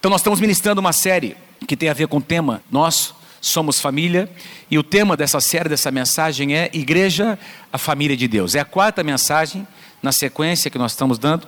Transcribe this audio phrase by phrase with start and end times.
[0.00, 1.36] Então, nós estamos ministrando uma série
[1.68, 4.30] que tem a ver com o tema nosso, Somos Família,
[4.70, 7.38] e o tema dessa série, dessa mensagem é Igreja,
[7.70, 8.54] a Família de Deus.
[8.54, 9.68] É a quarta mensagem
[10.02, 11.46] na sequência que nós estamos dando.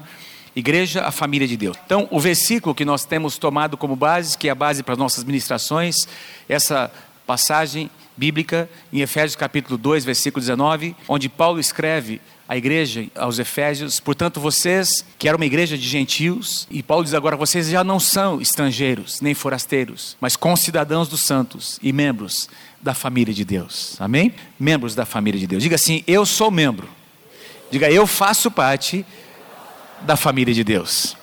[0.54, 1.78] Igreja, a família de Deus.
[1.86, 4.98] Então, o versículo que nós temos tomado como base, que é a base para as
[4.98, 6.06] nossas ministrações,
[6.46, 6.92] essa
[7.26, 12.20] passagem bíblica em Efésios capítulo 2, versículo 19, onde Paulo escreve
[12.52, 17.14] à igreja, aos Efésios, portanto, vocês, que eram uma igreja de gentios, e Paulo diz
[17.14, 22.92] agora, vocês já não são estrangeiros, nem forasteiros, mas concidadãos dos santos e membros da
[22.92, 23.96] família de Deus.
[23.98, 24.34] Amém?
[24.60, 25.62] Membros da família de Deus.
[25.62, 26.86] Diga assim: eu sou membro.
[27.70, 29.02] Diga, eu faço parte
[30.02, 31.16] da família de Deus.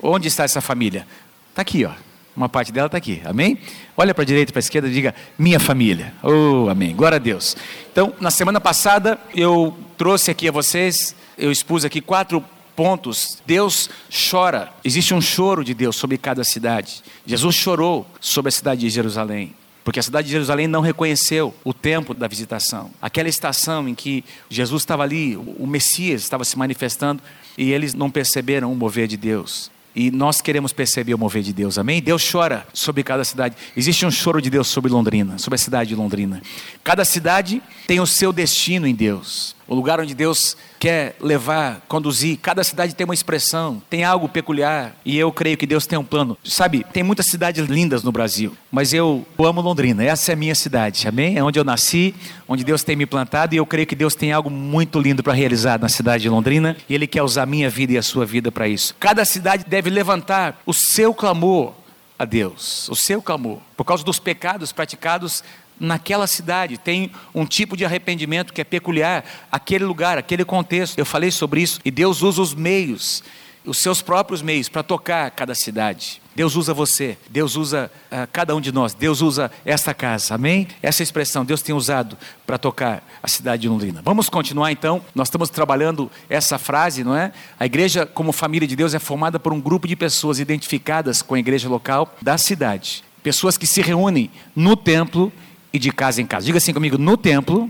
[0.00, 1.04] Onde está essa família?
[1.50, 1.90] Está aqui, ó.
[2.36, 3.58] Uma parte dela está aqui, amém?
[3.96, 6.12] Olha para a direita para a esquerda e diga, minha família.
[6.22, 6.94] Oh, amém.
[6.94, 7.56] Glória a Deus.
[7.92, 12.44] Então, na semana passada, eu trouxe aqui a vocês, eu expus aqui quatro
[12.74, 13.40] pontos.
[13.46, 13.88] Deus
[14.30, 17.02] chora, existe um choro de Deus sobre cada cidade.
[17.24, 19.54] Jesus chorou sobre a cidade de Jerusalém.
[19.84, 22.90] Porque a cidade de Jerusalém não reconheceu o tempo da visitação.
[23.02, 27.22] Aquela estação em que Jesus estava ali, o Messias estava se manifestando,
[27.56, 29.70] e eles não perceberam o mover de Deus.
[29.94, 32.02] E nós queremos perceber o mover de Deus, amém?
[32.02, 33.54] Deus chora sobre cada cidade.
[33.76, 36.42] Existe um choro de Deus sobre Londrina, sobre a cidade de Londrina.
[36.82, 42.38] Cada cidade tem o seu destino em Deus o lugar onde Deus quer levar, conduzir.
[42.38, 46.04] Cada cidade tem uma expressão, tem algo peculiar, e eu creio que Deus tem um
[46.04, 46.36] plano.
[46.44, 50.54] Sabe, tem muitas cidades lindas no Brasil, mas eu amo Londrina, essa é a minha
[50.54, 51.36] cidade, amém?
[51.36, 52.14] É onde eu nasci,
[52.48, 55.32] onde Deus tem me plantado, e eu creio que Deus tem algo muito lindo para
[55.32, 58.26] realizar na cidade de Londrina, e Ele quer usar a minha vida e a sua
[58.26, 58.94] vida para isso.
[58.98, 61.72] Cada cidade deve levantar o seu clamor
[62.18, 65.42] a Deus, o seu clamor, por causa dos pecados praticados
[65.78, 70.98] naquela cidade, tem um tipo de arrependimento que é peculiar àquele lugar, àquele contexto.
[70.98, 73.22] Eu falei sobre isso e Deus usa os meios,
[73.64, 76.22] os seus próprios meios para tocar cada cidade.
[76.34, 80.66] Deus usa você, Deus usa uh, cada um de nós, Deus usa esta casa, amém?
[80.82, 84.02] Essa expressão Deus tem usado para tocar a cidade de Londrina.
[84.04, 87.32] Vamos continuar então, nós estamos trabalhando essa frase, não é?
[87.58, 91.36] A igreja, como família de Deus, é formada por um grupo de pessoas identificadas com
[91.36, 93.04] a igreja local da cidade.
[93.22, 95.32] Pessoas que se reúnem no templo
[95.74, 96.46] e de casa em casa.
[96.46, 97.68] Diga assim comigo: no templo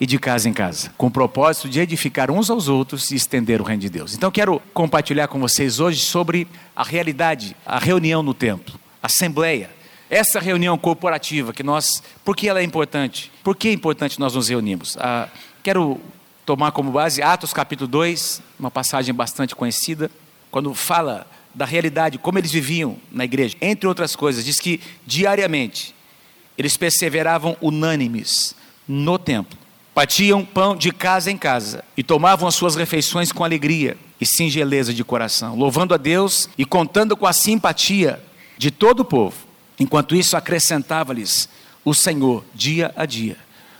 [0.00, 3.60] e de casa em casa, com o propósito de edificar uns aos outros e estender
[3.60, 4.14] o reino de Deus.
[4.14, 9.68] Então quero compartilhar com vocês hoje sobre a realidade, a reunião no templo, a assembleia.
[10.08, 13.30] Essa reunião corporativa que nós, por que ela é importante?
[13.44, 14.96] Por que é importante nós nos reunirmos?
[14.98, 15.28] Ah,
[15.62, 16.00] quero
[16.46, 20.10] tomar como base Atos capítulo 2, uma passagem bastante conhecida,
[20.50, 23.56] quando fala da realidade, como eles viviam na igreja.
[23.60, 25.94] Entre outras coisas, diz que diariamente
[26.60, 28.54] eles perseveravam unânimes
[28.86, 29.58] no templo.
[29.94, 34.92] Partiam pão de casa em casa e tomavam as suas refeições com alegria e singeleza
[34.92, 38.22] de coração, louvando a Deus e contando com a simpatia
[38.58, 39.36] de todo o povo.
[39.78, 41.48] Enquanto isso, acrescentava-lhes
[41.82, 43.38] o Senhor dia a dia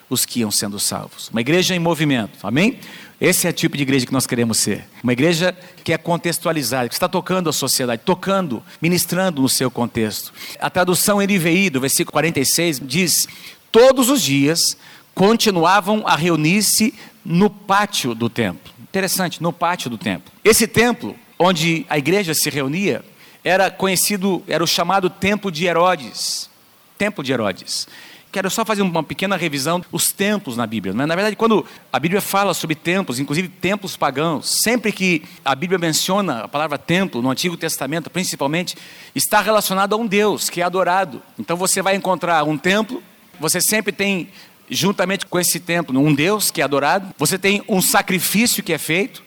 [0.08, 1.28] os que iam sendo salvos.
[1.28, 2.80] Uma igreja em movimento, amém?
[3.20, 4.86] Esse é o tipo de igreja que nós queremos ser.
[5.02, 5.54] Uma igreja
[5.84, 10.32] que é contextualizada, que está tocando a sociedade, tocando, ministrando no seu contexto.
[10.58, 13.28] A tradução NVI, do versículo 46, diz:
[13.70, 14.74] Todos os dias
[15.14, 18.72] continuavam a reunir-se no pátio do templo.
[18.80, 20.32] Interessante, no pátio do templo.
[20.42, 23.04] Esse templo, onde a igreja se reunia,
[23.44, 26.48] era conhecido, era o chamado Templo de Herodes.
[26.96, 27.86] Templo de Herodes.
[28.32, 30.94] Quero só fazer uma pequena revisão dos templos na Bíblia.
[30.94, 31.04] Né?
[31.04, 35.78] Na verdade, quando a Bíblia fala sobre templos, inclusive templos pagãos, sempre que a Bíblia
[35.78, 38.76] menciona a palavra templo, no Antigo Testamento principalmente,
[39.14, 41.20] está relacionado a um Deus que é adorado.
[41.38, 43.02] Então você vai encontrar um templo,
[43.40, 44.28] você sempre tem,
[44.70, 48.78] juntamente com esse templo, um Deus que é adorado, você tem um sacrifício que é
[48.78, 49.24] feito,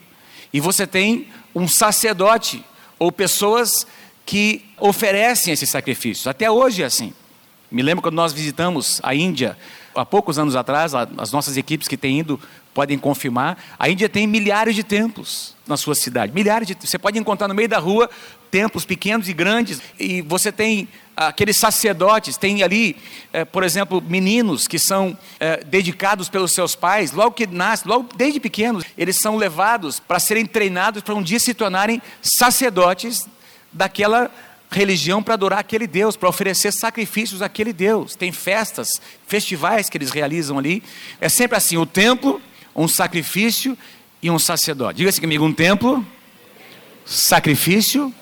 [0.53, 2.63] e você tem um sacerdote,
[2.97, 3.85] ou pessoas
[4.25, 6.25] que oferecem esses sacrifícios.
[6.25, 7.13] Até hoje é assim.
[7.73, 9.57] Me lembro quando nós visitamos a Índia,
[9.95, 12.39] há poucos anos atrás, as nossas equipes que têm ido
[12.71, 16.31] podem confirmar, a Índia tem milhares de templos na sua cidade.
[16.31, 18.07] Milhares de Você pode encontrar no meio da rua
[18.51, 20.87] templos pequenos e grandes, e você tem
[21.17, 22.95] aqueles sacerdotes, tem ali,
[23.31, 28.07] é, por exemplo, meninos que são é, dedicados pelos seus pais, logo que nascem, logo
[28.15, 33.27] desde pequenos, eles são levados para serem treinados para um dia se tornarem sacerdotes
[33.71, 34.29] daquela
[34.73, 38.15] religião para adorar aquele Deus, para oferecer sacrifícios àquele Deus.
[38.15, 38.89] Tem festas,
[39.27, 40.83] festivais que eles realizam ali.
[41.21, 42.41] É sempre assim: o templo,
[42.75, 43.77] um sacrifício
[44.21, 44.97] e um sacerdote.
[44.97, 46.05] Diga assim comigo: um templo,
[47.05, 48.13] sacrifício,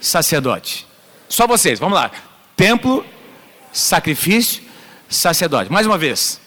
[0.00, 0.86] sacerdote.
[1.28, 2.10] Só vocês, vamos lá.
[2.56, 3.04] Templo,
[3.72, 4.62] sacrifício,
[5.08, 5.70] sacerdote.
[5.70, 6.40] Mais uma vez.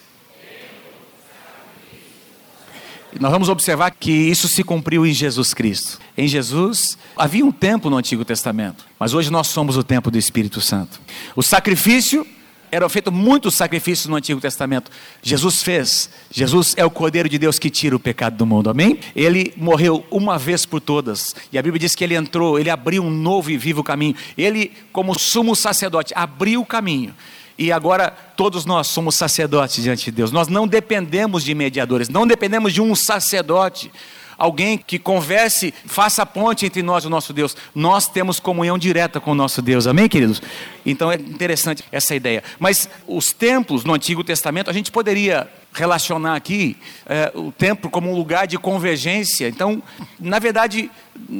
[3.20, 5.98] Nós vamos observar que isso se cumpriu em Jesus Cristo.
[6.16, 10.18] Em Jesus havia um templo no Antigo Testamento, mas hoje nós somos o templo do
[10.18, 11.00] Espírito Santo.
[11.36, 12.26] O sacrifício
[12.72, 14.90] eram feitos muitos sacrifícios no Antigo Testamento.
[15.22, 16.08] Jesus fez.
[16.30, 18.70] Jesus é o Cordeiro de Deus que tira o pecado do mundo.
[18.70, 18.98] Amém?
[19.14, 21.36] Ele morreu uma vez por todas.
[21.52, 24.14] E a Bíblia diz que ele entrou, ele abriu um novo e vivo caminho.
[24.38, 27.14] Ele, como sumo sacerdote, abriu o caminho.
[27.58, 30.32] E agora todos nós somos sacerdotes diante de Deus.
[30.32, 33.90] Nós não dependemos de mediadores, não dependemos de um sacerdote
[34.42, 37.56] alguém que converse, faça ponte entre nós e o nosso Deus.
[37.72, 40.42] Nós temos comunhão direta com o nosso Deus, amém, queridos?
[40.84, 42.42] Então é interessante essa ideia.
[42.58, 48.10] Mas os templos no Antigo Testamento, a gente poderia relacionar aqui é, o templo como
[48.10, 49.46] um lugar de convergência.
[49.46, 49.80] Então,
[50.18, 50.90] na verdade,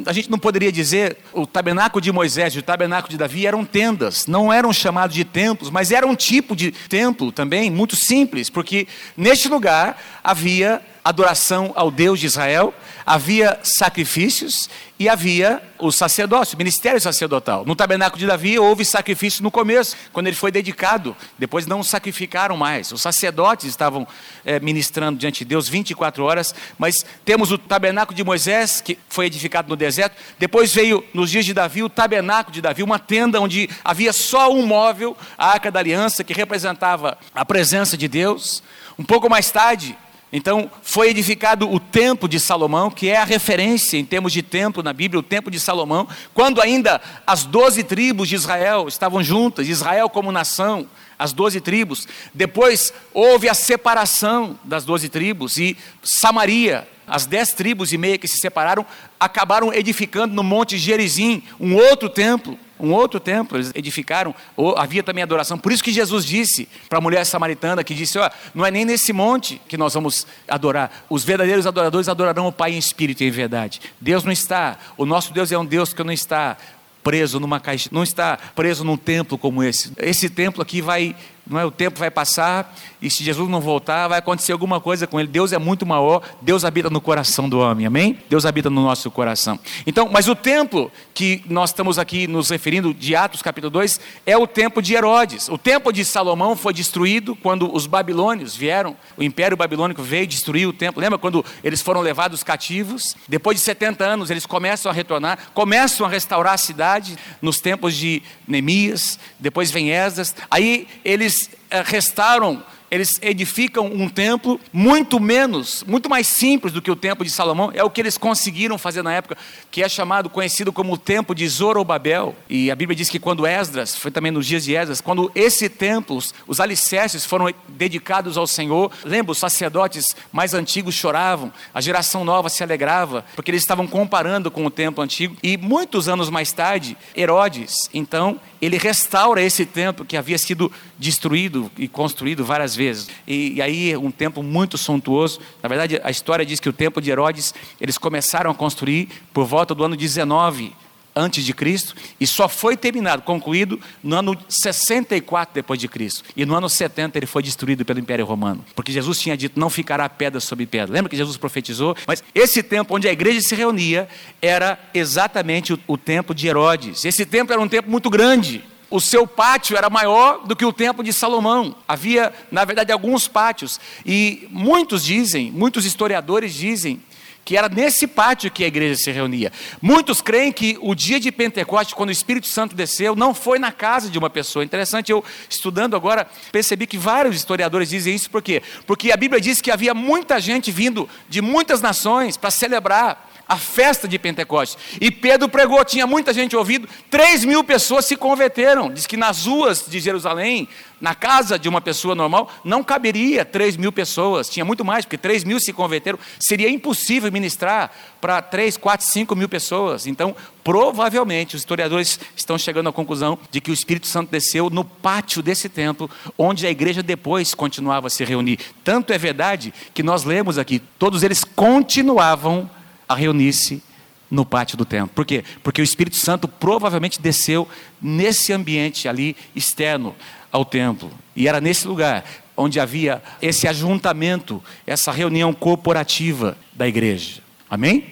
[0.06, 3.64] a gente não poderia dizer o tabernáculo de Moisés e o tabernáculo de Davi eram
[3.64, 8.48] tendas, não eram chamados de templos, mas era um tipo de templo também muito simples,
[8.48, 12.72] porque neste lugar havia adoração ao Deus de Israel,
[13.04, 14.68] havia sacrifícios
[14.98, 17.64] e havia o sacerdócio, o ministério sacerdotal.
[17.66, 22.56] No tabernáculo de Davi houve sacrifício no começo, quando ele foi dedicado, depois não sacrificaram
[22.56, 22.92] mais.
[22.92, 24.06] Os sacerdotes estavam
[24.44, 29.26] é, ministrando diante de Deus 24 horas, mas temos o tabernáculo de Moisés, que foi
[29.26, 33.40] edificado no deserto, depois veio, nos dias de Davi, o tabernáculo de Davi, uma tenda
[33.40, 38.62] onde havia só um móvel, a arca da aliança, que representava a presença de Deus.
[38.96, 39.96] Um pouco mais tarde,
[40.32, 44.82] então, foi edificado o templo de Salomão, que é a referência em termos de templo
[44.82, 49.68] na Bíblia, o templo de Salomão, quando ainda as doze tribos de Israel estavam juntas,
[49.68, 50.88] Israel como nação,
[51.18, 52.08] as doze tribos.
[52.32, 58.26] Depois houve a separação das doze tribos e Samaria, as dez tribos e meia que
[58.26, 58.86] se separaram,
[59.20, 64.34] acabaram edificando no Monte Gerizim um outro templo um outro templo, eles edificaram,
[64.76, 65.56] havia também adoração.
[65.56, 68.84] Por isso que Jesus disse para a mulher samaritana, que disse, ó, não é nem
[68.84, 71.04] nesse monte que nós vamos adorar.
[71.08, 73.80] Os verdadeiros adoradores adorarão o Pai em espírito e em verdade.
[74.00, 76.56] Deus não está, o nosso Deus é um Deus que não está
[77.02, 79.92] preso numa caixa, não está preso num templo como esse.
[79.96, 81.14] Esse templo aqui vai
[81.46, 81.64] não é?
[81.64, 85.28] O tempo vai passar e se Jesus não voltar, vai acontecer alguma coisa com ele.
[85.28, 88.18] Deus é muito maior, Deus habita no coração do homem, amém?
[88.30, 89.58] Deus habita no nosso coração.
[89.86, 94.36] Então, mas o templo que nós estamos aqui nos referindo de Atos capítulo 2 é
[94.36, 95.48] o templo de Herodes.
[95.48, 100.68] O templo de Salomão foi destruído quando os babilônios vieram, o império babilônico veio destruir
[100.68, 101.00] o templo.
[101.00, 103.16] Lembra quando eles foram levados cativos?
[103.28, 107.96] Depois de 70 anos, eles começam a retornar, começam a restaurar a cidade nos tempos
[107.96, 110.34] de Neemias, depois vem Esdras.
[110.48, 111.31] Aí eles
[111.72, 117.24] eh, restauram, eles edificam um templo muito menos, muito mais simples do que o templo
[117.24, 117.72] de Salomão.
[117.72, 119.34] É o que eles conseguiram fazer na época,
[119.70, 122.36] que é chamado, conhecido como o templo de Zorobabel.
[122.50, 125.70] E a Bíblia diz que quando Esdras, foi também nos dias de Esdras, quando esse
[125.70, 132.26] templo, os alicerces foram dedicados ao Senhor, lembra, os sacerdotes mais antigos choravam, a geração
[132.26, 135.34] nova se alegrava, porque eles estavam comparando com o templo antigo.
[135.42, 141.70] E muitos anos mais tarde, Herodes, então, ele restaura esse templo que havia sido destruído
[141.78, 142.81] e construído várias vezes.
[143.26, 145.40] E, e, aí um templo muito suntuoso.
[145.62, 149.44] Na verdade, a história diz que o templo de Herodes eles começaram a construir por
[149.44, 150.72] volta do ano 19
[151.14, 156.24] antes de Cristo e só foi terminado, concluído no ano 64 depois de Cristo.
[156.36, 159.70] E no ano 70 ele foi destruído pelo Império Romano, porque Jesus tinha dito não
[159.70, 160.92] ficará pedra sobre pedra.
[160.92, 161.96] Lembra que Jesus profetizou?
[162.06, 164.08] Mas esse templo onde a igreja se reunia
[164.40, 167.04] era exatamente o, o templo de Herodes.
[167.04, 170.72] Esse templo era um templo muito grande o seu pátio era maior do que o
[170.72, 171.74] templo de Salomão.
[171.88, 173.80] Havia, na verdade, alguns pátios.
[174.04, 177.00] E muitos dizem, muitos historiadores dizem,
[177.44, 179.50] que era nesse pátio que a igreja se reunia.
[179.80, 183.72] Muitos creem que o dia de Pentecostes, quando o Espírito Santo desceu, não foi na
[183.72, 184.64] casa de uma pessoa.
[184.64, 188.62] Interessante, eu estudando agora, percebi que vários historiadores dizem isso, por quê?
[188.86, 193.56] Porque a Bíblia diz que havia muita gente vindo de muitas nações para celebrar a
[193.58, 194.78] festa de Pentecostes.
[194.98, 198.90] E Pedro pregou, tinha muita gente ouvindo, 3 mil pessoas se converteram.
[198.90, 200.66] Diz que nas ruas de Jerusalém,
[200.98, 205.18] na casa de uma pessoa normal, não caberia 3 mil pessoas, tinha muito mais, porque
[205.18, 206.18] 3 mil se converteram.
[206.40, 207.90] Seria impossível ministrar
[208.22, 210.06] para 3, 4, 5 mil pessoas.
[210.06, 214.82] Então, provavelmente, os historiadores estão chegando à conclusão de que o Espírito Santo desceu no
[214.82, 218.58] pátio desse templo, onde a igreja depois continuava a se reunir.
[218.82, 222.70] Tanto é verdade que nós lemos aqui, todos eles continuavam
[223.12, 223.82] a reunir-se
[224.30, 225.10] no pátio do templo.
[225.14, 225.44] Por quê?
[225.62, 227.68] Porque o Espírito Santo provavelmente desceu
[228.00, 230.16] nesse ambiente ali externo
[230.50, 231.10] ao templo.
[231.36, 232.24] E era nesse lugar
[232.56, 237.40] onde havia esse ajuntamento, essa reunião corporativa da igreja.
[237.68, 238.04] Amém?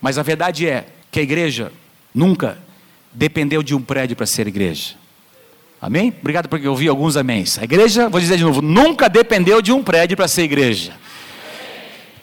[0.00, 1.72] Mas a verdade é que a igreja
[2.14, 2.58] nunca
[3.12, 4.94] dependeu de um prédio para ser igreja.
[5.80, 6.14] Amém?
[6.20, 7.58] Obrigado porque eu ouvi alguns améns.
[7.58, 10.94] A igreja, vou dizer de novo, nunca dependeu de um prédio para ser igreja.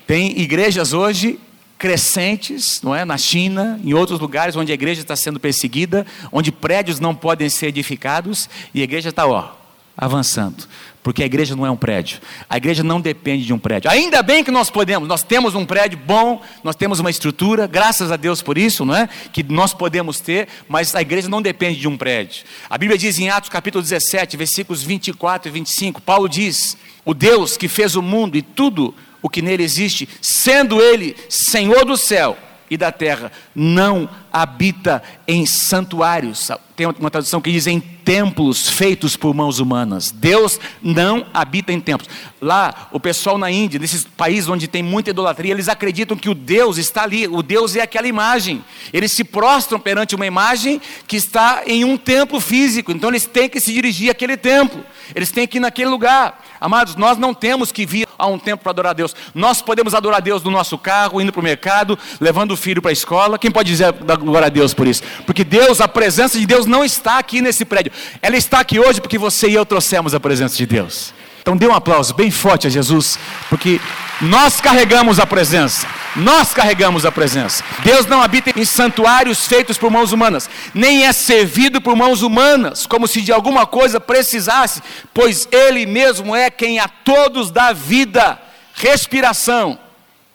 [0.07, 1.39] Tem igrejas hoje
[1.81, 3.03] crescentes, não é?
[3.03, 7.49] Na China, em outros lugares onde a igreja está sendo perseguida, onde prédios não podem
[7.49, 9.53] ser edificados e a igreja está, ó,
[9.97, 10.67] avançando.
[11.01, 12.19] Porque a igreja não é um prédio.
[12.47, 13.89] A igreja não depende de um prédio.
[13.89, 18.11] Ainda bem que nós podemos, nós temos um prédio bom, nós temos uma estrutura, graças
[18.11, 19.09] a Deus por isso, não é?
[19.33, 22.43] Que nós podemos ter, mas a igreja não depende de um prédio.
[22.69, 27.57] A Bíblia diz em Atos capítulo 17, versículos 24 e 25, Paulo diz: "O Deus
[27.57, 32.37] que fez o mundo e tudo o que nele existe, sendo ele Senhor do céu
[32.71, 36.49] e da terra, não habita em santuários.
[36.73, 40.09] Tem uma tradução que diz em templos feitos por mãos humanas.
[40.09, 42.09] Deus não habita em templos.
[42.39, 46.33] Lá, o pessoal na Índia, nesses países onde tem muita idolatria, eles acreditam que o
[46.33, 47.27] Deus está ali.
[47.27, 48.63] O Deus é aquela imagem.
[48.93, 52.93] Eles se prostram perante uma imagem que está em um templo físico.
[52.93, 54.81] Então eles têm que se dirigir àquele templo.
[55.13, 56.41] Eles têm que ir naquele lugar.
[56.61, 59.15] Amados, nós não temos que vir a um templo para adorar a Deus.
[59.33, 62.79] Nós podemos adorar a Deus no nosso carro, indo para o mercado, levando o filho
[62.83, 63.39] para a escola.
[63.39, 65.01] Quem pode dizer glória a Deus por isso?
[65.25, 67.91] Porque Deus, a presença de Deus não está aqui nesse prédio.
[68.21, 71.15] Ela está aqui hoje porque você e eu trouxemos a presença de Deus.
[71.41, 73.17] Então dê um aplauso bem forte a Jesus,
[73.49, 73.81] porque
[74.21, 75.87] nós carregamos a presença.
[76.15, 77.63] Nós carregamos a presença.
[77.83, 82.85] Deus não habita em santuários feitos por mãos humanas, nem é servido por mãos humanas,
[82.85, 84.81] como se de alguma coisa precisasse,
[85.13, 88.39] pois Ele mesmo é quem a todos dá vida,
[88.73, 89.79] respiração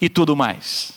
[0.00, 0.92] e tudo mais.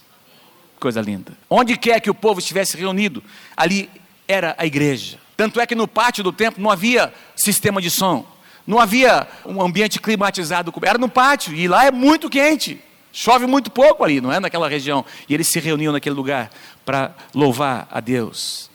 [0.80, 1.34] Coisa linda.
[1.50, 3.22] Onde quer que o povo estivesse reunido,
[3.56, 3.90] ali
[4.28, 5.18] era a igreja.
[5.36, 8.26] Tanto é que no pátio do templo não havia sistema de som.
[8.70, 12.80] Não havia um ambiente climatizado, era no pátio, e lá é muito quente.
[13.12, 14.40] Chove muito pouco ali, não é?
[14.40, 15.04] Naquela região.
[15.28, 16.52] E eles se reuniam naquele lugar
[16.86, 18.70] para louvar a Deus,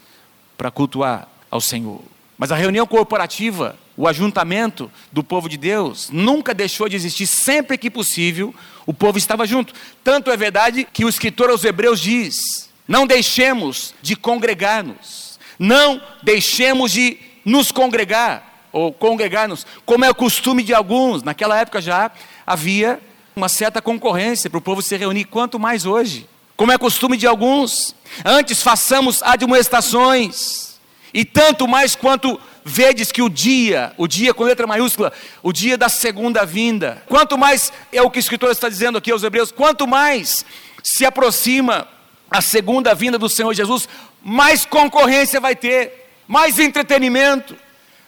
[0.58, 2.02] para cultuar ao Senhor.
[2.36, 7.78] Mas a reunião corporativa, o ajuntamento do povo de Deus, nunca deixou de existir, sempre
[7.78, 8.52] que possível,
[8.86, 9.72] o povo estava junto.
[10.02, 16.90] Tanto é verdade que o escritor aos Hebreus diz: não deixemos de congregar-nos, não deixemos
[16.90, 21.22] de nos congregar ou congregar-nos, como é o costume de alguns.
[21.22, 22.10] Naquela época já
[22.44, 23.00] havia
[23.34, 26.28] uma certa concorrência para o povo se reunir, quanto mais hoje.
[26.56, 27.94] Como é costume de alguns.
[28.24, 30.74] Antes façamos admoestações,
[31.12, 35.78] e tanto mais quanto vedes que o dia, o dia com letra maiúscula, o dia
[35.78, 39.52] da segunda vinda, quanto mais é o que o escritor está dizendo aqui aos Hebreus,
[39.52, 40.44] quanto mais
[40.82, 41.86] se aproxima
[42.28, 43.88] a segunda vinda do Senhor Jesus,
[44.20, 47.56] mais concorrência vai ter, mais entretenimento,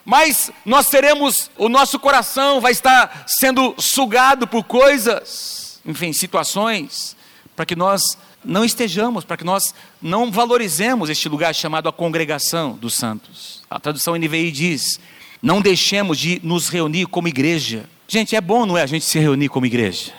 [0.07, 7.17] mas nós teremos, o nosso coração vai estar sendo sugado por coisas, enfim, situações,
[7.57, 12.79] para que nós não estejamos, para que nós não valorizemos este lugar chamado a congregação
[12.81, 13.65] dos santos.
[13.69, 15.01] A tradução NVI diz:
[15.43, 17.85] não deixemos de nos reunir como igreja.
[18.07, 20.13] Gente, é bom, não é, a gente se reunir como igreja?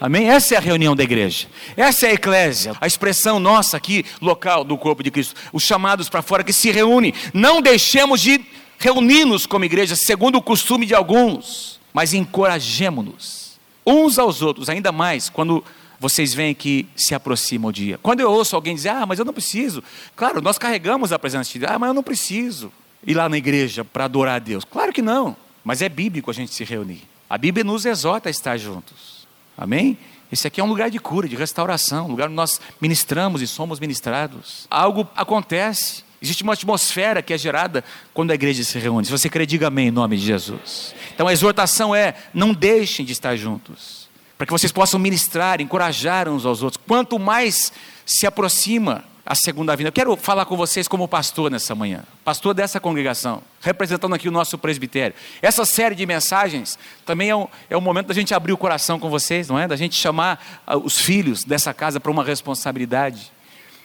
[0.00, 0.28] Amém?
[0.28, 1.48] Essa é a reunião da igreja.
[1.76, 5.34] Essa é a eclésia, a expressão nossa aqui, local do corpo de Cristo.
[5.52, 7.12] Os chamados para fora que se reúnem.
[7.32, 8.44] Não deixemos de
[8.84, 15.30] reunir-nos como igreja, segundo o costume de alguns, mas encorajemos-nos uns aos outros, ainda mais
[15.30, 15.64] quando
[15.98, 17.98] vocês veem que se aproxima o dia.
[18.02, 19.82] Quando eu ouço alguém dizer, ah, mas eu não preciso.
[20.14, 21.72] Claro, nós carregamos a presença de Deus.
[21.72, 22.70] Ah, mas eu não preciso
[23.06, 24.64] ir lá na igreja para adorar a Deus.
[24.64, 25.34] Claro que não.
[25.64, 27.04] Mas é bíblico a gente se reunir.
[27.30, 29.26] A Bíblia nos exorta a estar juntos.
[29.56, 29.96] Amém?
[30.30, 33.46] Esse aqui é um lugar de cura, de restauração, um lugar onde nós ministramos e
[33.46, 34.66] somos ministrados.
[34.70, 36.03] Algo acontece.
[36.24, 39.04] Existe uma atmosfera que é gerada quando a igreja se reúne.
[39.04, 40.94] Se você crê, diga amém em nome de Jesus.
[41.14, 46.26] Então a exortação é: não deixem de estar juntos, para que vocês possam ministrar, encorajar
[46.26, 46.82] uns aos outros.
[46.86, 47.70] Quanto mais
[48.06, 49.88] se aproxima a segunda vinda.
[49.88, 54.32] Eu quero falar com vocês como pastor nessa manhã, pastor dessa congregação, representando aqui o
[54.32, 55.14] nosso presbitério.
[55.40, 58.98] Essa série de mensagens também é um, é um momento da gente abrir o coração
[58.98, 59.66] com vocês, não é?
[59.66, 63.32] Da gente chamar uh, os filhos dessa casa para uma responsabilidade.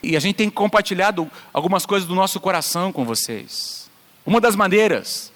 [0.01, 3.89] E a gente tem compartilhado algumas coisas do nosso coração com vocês.
[4.25, 5.31] Uma das maneiras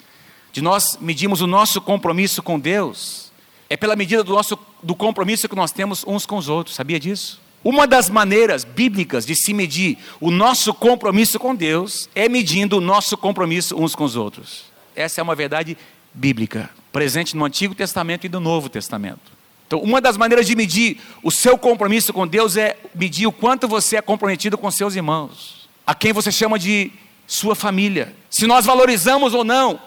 [0.52, 3.32] de nós medirmos o nosso compromisso com Deus
[3.68, 6.76] é pela medida do nosso do compromisso que nós temos uns com os outros.
[6.76, 7.40] Sabia disso?
[7.64, 12.80] Uma das maneiras bíblicas de se medir o nosso compromisso com Deus é medindo o
[12.80, 14.64] nosso compromisso uns com os outros.
[14.94, 15.76] Essa é uma verdade
[16.12, 19.33] bíblica, presente no Antigo Testamento e no Novo Testamento.
[19.66, 23.66] Então, uma das maneiras de medir o seu compromisso com Deus é medir o quanto
[23.66, 26.92] você é comprometido com seus irmãos, a quem você chama de
[27.26, 28.14] sua família.
[28.30, 29.80] Se nós valorizamos ou não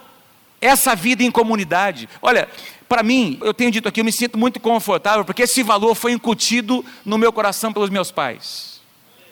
[0.59, 2.09] essa vida em comunidade.
[2.21, 2.49] Olha,
[2.89, 6.11] para mim, eu tenho dito aqui, eu me sinto muito confortável, porque esse valor foi
[6.11, 8.81] incutido no meu coração pelos meus pais.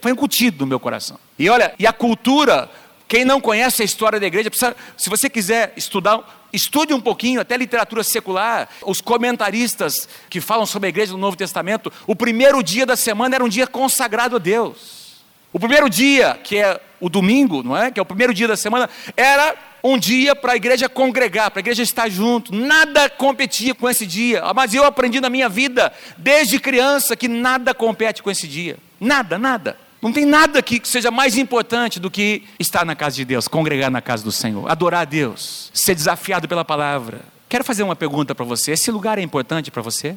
[0.01, 1.17] Foi incutido no meu coração.
[1.39, 2.69] E olha, e a cultura
[3.07, 7.41] Quem não conhece a história da igreja, precisa, se você quiser estudar, estude um pouquinho,
[7.41, 12.63] até literatura secular, os comentaristas que falam sobre a igreja do Novo Testamento, o primeiro
[12.63, 15.05] dia da semana era um dia consagrado a Deus.
[15.51, 17.89] O primeiro dia, que é o domingo, não é?
[17.89, 21.59] Que é o primeiro dia da semana, era um dia para a igreja congregar, para
[21.59, 22.53] a igreja estar junto.
[22.53, 24.41] Nada competia com esse dia.
[24.53, 28.77] Mas eu aprendi na minha vida, desde criança, que nada compete com esse dia.
[28.99, 29.84] Nada, nada.
[30.01, 33.47] Não tem nada aqui que seja mais importante do que estar na casa de Deus,
[33.47, 37.21] congregar na casa do Senhor, adorar a Deus, ser desafiado pela palavra.
[37.49, 40.15] Quero fazer uma pergunta para você: esse lugar é importante para você?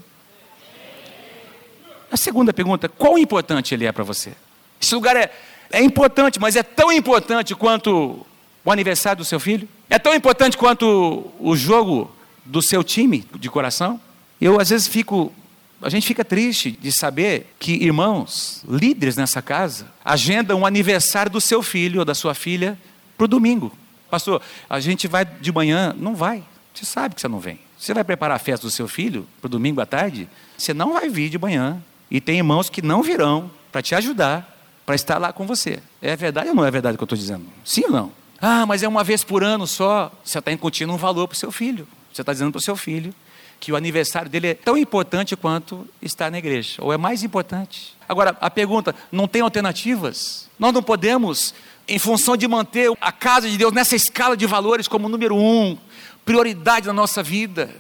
[2.11, 4.33] A segunda pergunta: quão importante ele é para você?
[4.81, 5.31] Esse lugar é,
[5.71, 8.27] é importante, mas é tão importante quanto
[8.65, 9.69] o aniversário do seu filho?
[9.89, 12.11] É tão importante quanto o jogo
[12.45, 14.01] do seu time de coração?
[14.41, 15.33] Eu às vezes fico
[15.81, 21.41] a gente fica triste de saber que irmãos, líderes nessa casa, agendam o aniversário do
[21.41, 22.79] seu filho ou da sua filha
[23.17, 23.73] para o domingo.
[24.11, 25.95] Pastor, a gente vai de manhã?
[25.97, 26.43] Não vai.
[26.75, 27.61] Você sabe que você não vem.
[27.79, 30.29] Você vai preparar a festa do seu filho para o domingo à tarde?
[30.57, 31.81] Você não vai vir de manhã.
[32.11, 35.81] E tem irmãos que não virão para te ajudar, para estar lá com você.
[36.03, 37.45] É verdade ou não é verdade o que eu estou dizendo?
[37.65, 38.13] Sim ou não?
[38.41, 40.11] Ah, mas é uma vez por ano só.
[40.25, 41.87] Você está incutindo um valor para o seu filho.
[42.13, 43.15] Você está dizendo para o seu filho
[43.61, 47.97] que o aniversário dele é tão importante quanto estar na igreja, ou é mais importante.
[48.09, 50.49] Agora, a pergunta: não tem alternativas?
[50.59, 51.55] Nós não podemos,
[51.87, 55.77] em função de manter a casa de Deus nessa escala de valores como número um,
[56.25, 57.71] prioridade na nossa vida.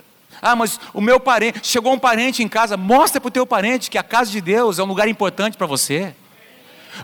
[0.40, 3.90] Ah, mas o meu parente, chegou um parente em casa, mostra para o teu parente
[3.90, 6.14] que a casa de Deus é um lugar importante para você.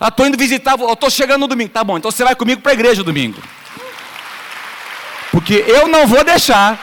[0.00, 1.70] Ah, estou indo visitar, estou chegando no domingo.
[1.70, 3.40] Tá bom, então você vai comigo para a igreja domingo.
[5.30, 6.78] Porque eu não vou deixar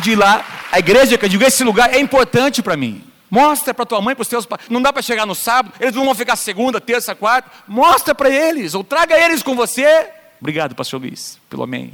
[0.00, 3.02] de ir lá a igreja, que eu digo, esse lugar é importante para mim.
[3.30, 4.62] Mostra para tua mãe, para os teus pais.
[4.68, 7.50] Não dá para chegar no sábado, eles não vão ficar segunda, terça, quarta.
[7.66, 10.08] Mostra para eles, ou traga eles com você.
[10.40, 11.92] Obrigado, pastor Luiz, pelo amém.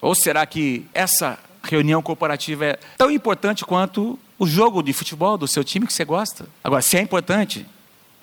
[0.00, 5.46] Ou será que essa reunião corporativa é tão importante quanto o jogo de futebol do
[5.46, 6.46] seu time que você gosta?
[6.62, 7.66] Agora, se é importante,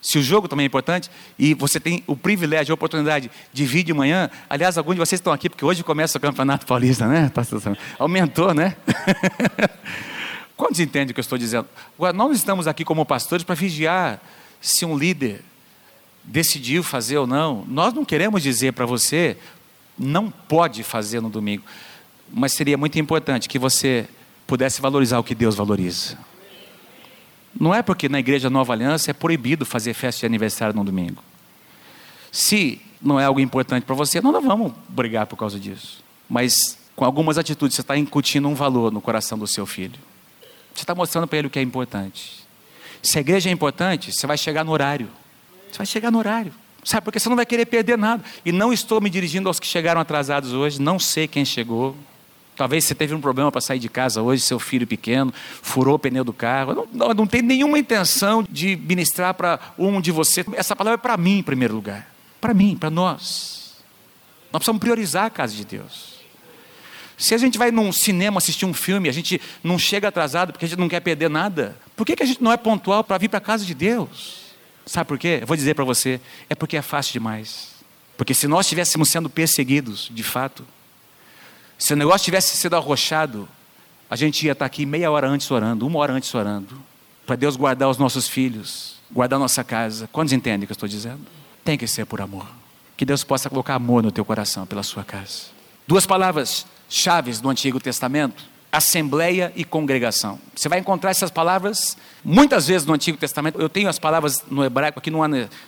[0.01, 3.83] se o jogo também é importante e você tem o privilégio, a oportunidade de vir
[3.83, 7.29] de manhã, aliás, alguns de vocês estão aqui porque hoje começa o Campeonato Paulista, né?
[7.97, 8.75] Aumentou, né?
[10.55, 11.67] Quantos entendem o que eu estou dizendo?
[11.97, 14.21] Agora, nós estamos aqui como pastores para vigiar
[14.61, 15.41] se um líder
[16.23, 17.65] decidiu fazer ou não.
[17.67, 19.37] Nós não queremos dizer para você,
[19.97, 21.63] não pode fazer no domingo,
[22.31, 24.07] mas seria muito importante que você
[24.45, 26.17] pudesse valorizar o que Deus valoriza.
[27.59, 31.21] Não é porque na igreja Nova Aliança é proibido fazer festa de aniversário no domingo.
[32.31, 36.01] Se não é algo importante para você, não, não vamos brigar por causa disso.
[36.29, 39.99] Mas com algumas atitudes você está incutindo um valor no coração do seu filho.
[40.73, 42.47] Você está mostrando para ele o que é importante.
[43.01, 45.09] Se a igreja é importante, você vai chegar no horário.
[45.69, 46.53] Você vai chegar no horário.
[46.83, 48.23] Sabe, porque você não vai querer perder nada.
[48.45, 51.95] E não estou me dirigindo aos que chegaram atrasados hoje, não sei quem chegou.
[52.59, 55.99] Talvez você teve um problema para sair de casa hoje, seu filho pequeno, furou o
[55.99, 56.73] pneu do carro.
[56.73, 60.43] Não, não, não tem nenhuma intenção de ministrar para um de você.
[60.51, 62.13] Essa palavra é para mim em primeiro lugar.
[62.41, 63.77] Para mim, para nós.
[64.51, 66.15] Nós precisamos priorizar a casa de Deus.
[67.17, 70.65] Se a gente vai num cinema assistir um filme, a gente não chega atrasado porque
[70.65, 73.17] a gente não quer perder nada, por que, que a gente não é pontual para
[73.17, 74.53] vir para a casa de Deus?
[74.85, 75.39] Sabe por quê?
[75.39, 76.19] Eu vou dizer para você:
[76.49, 77.69] é porque é fácil demais.
[78.17, 80.65] Porque se nós estivéssemos sendo perseguidos, de fato,
[81.79, 83.47] se o negócio tivesse sido arrochado,
[84.09, 86.77] a gente ia estar aqui meia hora antes orando, uma hora antes orando,
[87.25, 90.09] para Deus guardar os nossos filhos, guardar nossa casa.
[90.11, 91.21] Quantos entendem o que eu estou dizendo?
[91.63, 92.45] Tem que ser por amor.
[92.97, 95.45] Que Deus possa colocar amor no teu coração pela sua casa.
[95.87, 100.39] Duas palavras chaves do Antigo Testamento assembleia e congregação.
[100.55, 103.59] Você vai encontrar essas palavras muitas vezes no Antigo Testamento.
[103.59, 105.27] Eu tenho as palavras no hebraico aqui, não, há,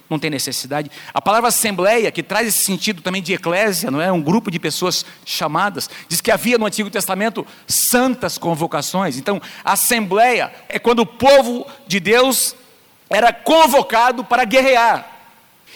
[0.10, 0.92] não tem necessidade.
[1.14, 4.12] A palavra assembleia, que traz esse sentido também de eclésia, não é?
[4.12, 5.90] Um grupo de pessoas chamadas.
[6.08, 9.18] Diz que havia no Antigo Testamento santas convocações.
[9.18, 12.56] Então, assembleia é quando o povo de Deus
[13.10, 15.10] era convocado para guerrear.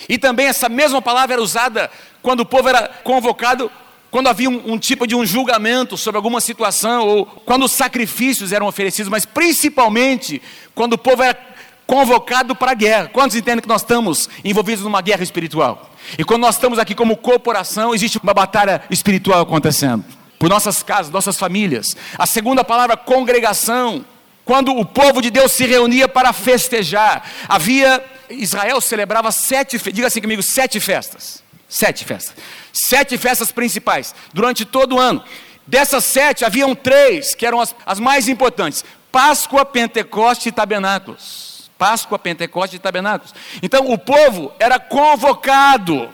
[0.08, 1.90] E também essa mesma palavra era usada
[2.22, 3.72] quando o povo era convocado
[4.16, 8.66] quando havia um, um, tipo de um julgamento sobre alguma situação, ou quando sacrifícios eram
[8.66, 10.42] oferecidos, mas principalmente
[10.74, 11.38] quando o povo era
[11.86, 13.10] convocado para a guerra.
[13.12, 15.92] Quantos entendem que nós estamos envolvidos numa guerra espiritual?
[16.18, 20.06] E quando nós estamos aqui como corporação, existe uma batalha espiritual acontecendo.
[20.40, 21.98] Por nossas casas, nossas famílias.
[22.18, 24.06] A segunda palavra, congregação.
[24.46, 30.22] Quando o povo de Deus se reunia para festejar, havia, Israel celebrava sete, diga assim
[30.22, 31.44] comigo, sete festas.
[31.76, 32.34] Sete festas
[32.76, 35.24] sete festas principais durante todo o ano.
[35.68, 41.72] Dessas sete, haviam três que eram as, as mais importantes: Páscoa, Pentecoste e Tabernáculos.
[41.78, 43.34] Páscoa, Pentecoste e Tabernáculos.
[43.62, 46.10] Então, o povo era convocado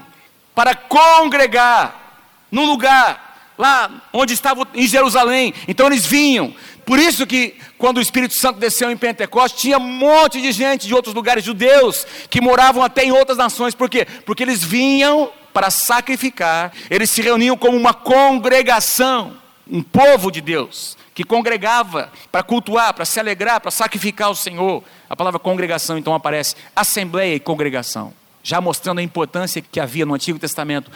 [0.56, 2.17] para congregar
[2.52, 5.54] num lugar lá onde estavam em Jerusalém.
[5.67, 6.54] Então eles vinham.
[6.84, 10.88] Por isso que quando o Espírito Santo desceu em Pentecostes, tinha um monte de gente
[10.88, 13.76] de outros lugares judeus que moravam até em outras nações.
[13.76, 14.08] Por quê?
[14.26, 19.38] Porque eles vinham para sacrificar, eles se reuniam como uma congregação,
[19.70, 24.84] um povo de Deus que congregava para cultuar, para se alegrar, para sacrificar o Senhor.
[25.10, 30.14] A palavra congregação então aparece, assembleia e congregação, já mostrando a importância que havia no
[30.14, 30.90] Antigo Testamento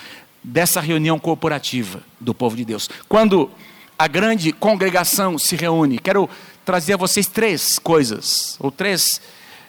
[0.44, 2.90] dessa reunião corporativa do povo de Deus.
[3.10, 3.52] Quando
[3.98, 6.30] a grande congregação se reúne, quero
[6.64, 9.22] trazer a vocês três coisas, ou três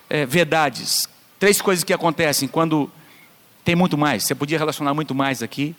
[0.09, 2.90] é, verdades, três coisas que acontecem quando
[3.66, 5.76] tem muito mais, você podia relacionar muito mais aqui,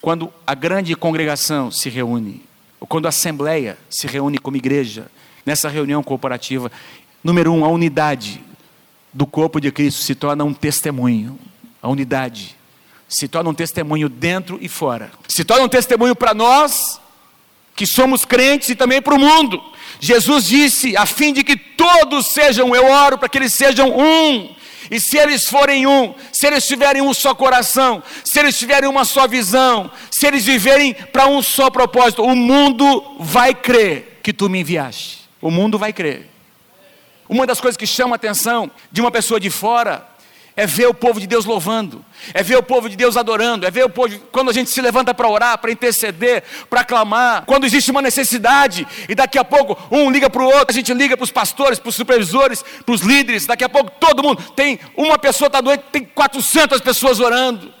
[0.00, 2.48] quando a grande congregação se reúne
[2.86, 5.10] quando a assembleia se reúne como igreja,
[5.44, 6.70] nessa reunião corporativa,
[7.22, 8.42] número um, a unidade
[9.12, 11.38] do corpo de Cristo se torna um testemunho.
[11.82, 12.56] A unidade
[13.08, 15.10] se torna um testemunho dentro e fora.
[15.28, 17.00] Se torna um testemunho para nós,
[17.74, 19.60] que somos crentes, e também para o mundo.
[19.98, 24.54] Jesus disse: a fim de que todos sejam, eu oro para que eles sejam um.
[24.90, 29.04] E se eles forem um, se eles tiverem um só coração, se eles tiverem uma
[29.04, 34.48] só visão, se eles viverem para um só propósito, o mundo vai crer que tu
[34.48, 35.20] me enviaste.
[35.40, 36.28] O mundo vai crer.
[37.28, 40.04] Uma das coisas que chama a atenção de uma pessoa de fora
[40.56, 43.70] é ver o povo de Deus louvando, é ver o povo de Deus adorando, é
[43.70, 47.64] ver o povo, quando a gente se levanta para orar, para interceder, para clamar, quando
[47.64, 51.16] existe uma necessidade, e daqui a pouco um liga para o outro, a gente liga
[51.16, 54.78] para os pastores, para os supervisores, para os líderes, daqui a pouco todo mundo, tem
[54.96, 57.72] uma pessoa está doente, tem 400 pessoas orando,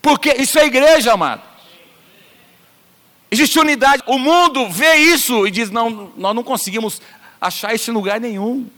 [0.00, 1.42] porque isso é igreja, amado.
[3.30, 7.02] Existe unidade, o mundo vê isso e diz: não, nós não conseguimos
[7.40, 8.68] achar isso em lugar nenhum,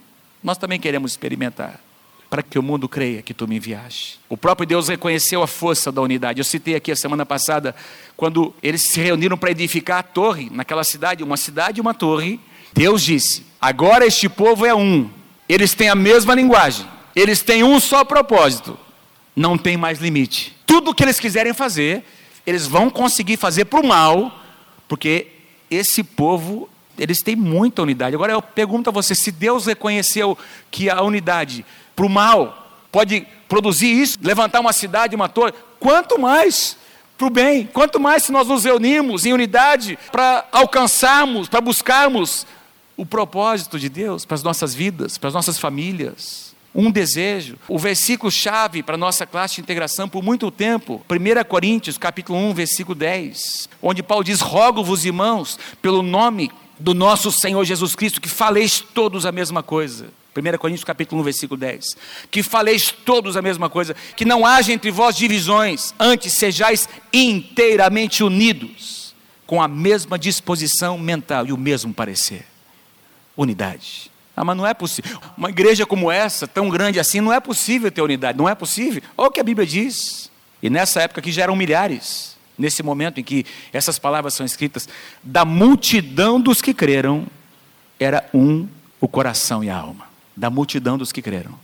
[0.42, 1.85] nós também queremos experimentar
[2.28, 4.18] para que o mundo creia que tu me enviaste.
[4.28, 6.40] O próprio Deus reconheceu a força da unidade.
[6.40, 7.74] Eu citei aqui a semana passada,
[8.16, 12.40] quando eles se reuniram para edificar a torre naquela cidade, uma cidade e uma torre.
[12.72, 15.08] Deus disse: agora este povo é um,
[15.48, 18.78] eles têm a mesma linguagem, eles têm um só propósito,
[19.34, 20.56] não tem mais limite.
[20.66, 22.04] Tudo o que eles quiserem fazer,
[22.44, 24.42] eles vão conseguir fazer para o mal,
[24.88, 25.28] porque
[25.70, 28.14] esse povo eles têm muita unidade.
[28.16, 30.36] Agora eu pergunto a você: se Deus reconheceu
[30.70, 31.64] que a unidade
[31.96, 36.76] para o mal, pode produzir isso, levantar uma cidade, uma torre, quanto mais
[37.16, 42.46] para o bem, quanto mais se nós nos reunimos em unidade para alcançarmos, para buscarmos
[42.96, 46.54] o propósito de Deus para as nossas vidas, para as nossas famílias.
[46.74, 47.56] Um desejo.
[47.68, 52.38] O versículo chave para a nossa classe de integração por muito tempo, 1 Coríntios, capítulo
[52.38, 58.20] 1, versículo 10, onde Paulo diz: "Rogo-vos, irmãos, pelo nome do nosso Senhor Jesus Cristo,
[58.20, 61.96] que faleis todos a mesma coisa." 1 Coríntios capítulo 1, versículo 10.
[62.30, 68.22] Que faleis todos a mesma coisa, que não haja entre vós divisões, antes sejais inteiramente
[68.22, 69.14] unidos,
[69.46, 72.44] com a mesma disposição mental e o mesmo parecer.
[73.36, 74.10] Unidade.
[74.36, 75.18] Ah, mas não é possível.
[75.36, 78.36] Uma igreja como essa, tão grande assim, não é possível ter unidade.
[78.36, 79.02] Não é possível.
[79.16, 80.30] Olha o que a Bíblia diz.
[80.62, 84.88] E nessa época que já eram milhares, nesse momento em que essas palavras são escritas,
[85.22, 87.26] da multidão dos que creram,
[87.98, 88.68] era um
[89.00, 91.58] o coração e a alma da multidão dos que creram.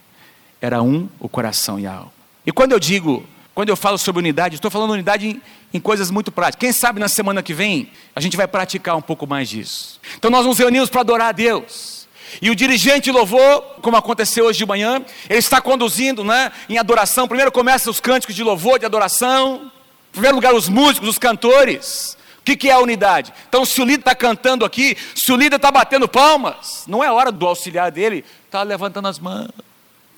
[0.60, 2.12] Era um o coração e a alma.
[2.46, 3.24] E quando eu digo,
[3.54, 5.42] quando eu falo sobre unidade, estou falando unidade em,
[5.74, 6.60] em, coisas muito práticas.
[6.60, 10.00] Quem sabe na semana que vem a gente vai praticar um pouco mais disso.
[10.16, 12.08] Então nós nos reunimos para adorar a Deus.
[12.40, 17.28] E o dirigente louvor, como aconteceu hoje de manhã, ele está conduzindo né, em adoração.
[17.28, 19.70] Primeiro começa os cânticos de louvor, de adoração.
[20.12, 22.18] Em primeiro lugar, os músicos, os cantores.
[22.40, 23.32] O que, que é a unidade?
[23.48, 27.10] Então, se o líder está cantando aqui, se o líder está batendo palmas, não é
[27.10, 29.48] hora do auxiliar dele estar tá levantando as mãos.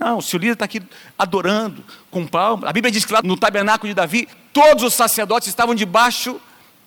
[0.00, 0.83] Não, se o líder está aqui
[1.16, 2.68] adorando com palmas.
[2.68, 6.40] A Bíblia diz que lá no tabernáculo de Davi, todos os sacerdotes estavam debaixo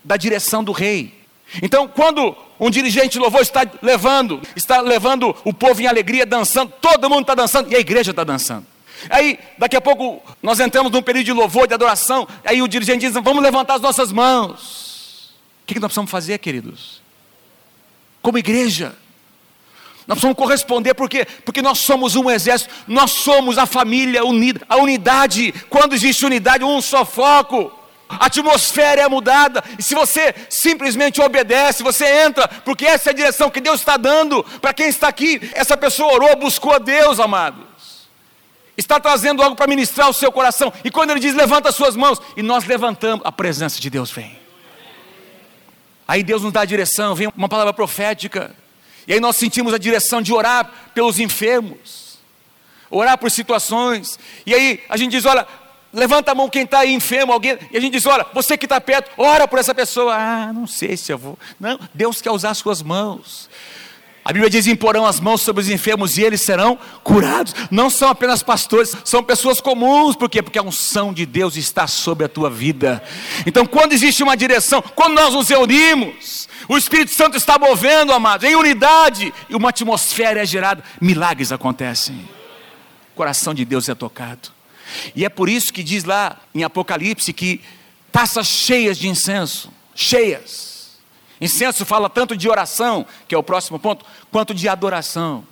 [0.03, 1.17] da direção do rei.
[1.61, 6.73] Então, quando um dirigente de louvor está levando, está levando o povo em alegria, dançando,
[6.81, 8.65] todo mundo está dançando e a igreja está dançando.
[9.09, 12.27] Aí, daqui a pouco, nós entramos num período de louvor, de adoração.
[12.43, 15.35] Aí o dirigente diz: Vamos levantar as nossas mãos.
[15.63, 17.01] O que nós precisamos fazer, queridos?
[18.21, 18.95] Como igreja,
[20.07, 21.25] nós precisamos corresponder, por quê?
[21.45, 26.63] Porque nós somos um exército, nós somos a família unida, a unidade, quando existe unidade,
[26.63, 27.71] um só foco.
[28.09, 33.15] A atmosfera é mudada, e se você simplesmente obedece, você entra, porque essa é a
[33.15, 35.41] direção que Deus está dando para quem está aqui.
[35.53, 37.66] Essa pessoa orou, buscou a Deus, amados
[38.77, 40.71] está trazendo algo para ministrar o seu coração.
[40.83, 44.11] E quando ele diz levanta as suas mãos, e nós levantamos, a presença de Deus
[44.11, 44.37] vem.
[46.07, 48.55] Aí Deus nos dá a direção, vem uma palavra profética.
[49.07, 52.19] E aí nós sentimos a direção de orar pelos enfermos,
[52.89, 54.17] orar por situações.
[54.45, 55.45] E aí a gente diz: olha,
[55.91, 58.65] levanta a mão quem está aí enfermo, alguém, e a gente diz: olha, você que
[58.65, 60.15] está perto, ora por essa pessoa.
[60.15, 61.37] Ah, não sei se eu vou.
[61.59, 63.49] Não, Deus quer usar as suas mãos.
[64.27, 67.55] A Bíblia diz: imporão as mãos sobre os enfermos e eles serão curados.
[67.71, 70.17] Não são apenas pastores, são pessoas comuns.
[70.17, 70.41] Por quê?
[70.41, 73.01] Porque a unção de Deus está sobre a tua vida.
[73.45, 78.45] Então, quando existe uma direção, quando nós nos reunimos, o Espírito Santo está movendo, amados,
[78.45, 82.17] em unidade, e uma atmosfera é gerada, milagres acontecem.
[83.13, 84.49] O coração de Deus é tocado.
[85.15, 87.61] E é por isso que diz lá em Apocalipse que
[88.11, 90.76] taças cheias de incenso, cheias
[91.39, 95.45] Incenso fala tanto de oração, que é o próximo ponto, quanto de adoração.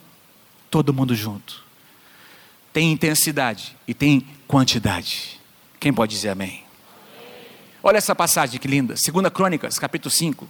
[0.69, 1.63] Todo mundo junto.
[2.73, 5.39] Tem intensidade e tem quantidade.
[5.79, 6.63] Quem pode dizer amém?
[7.81, 8.95] Olha essa passagem que linda.
[8.95, 10.47] 2 Crônicas, capítulo 5.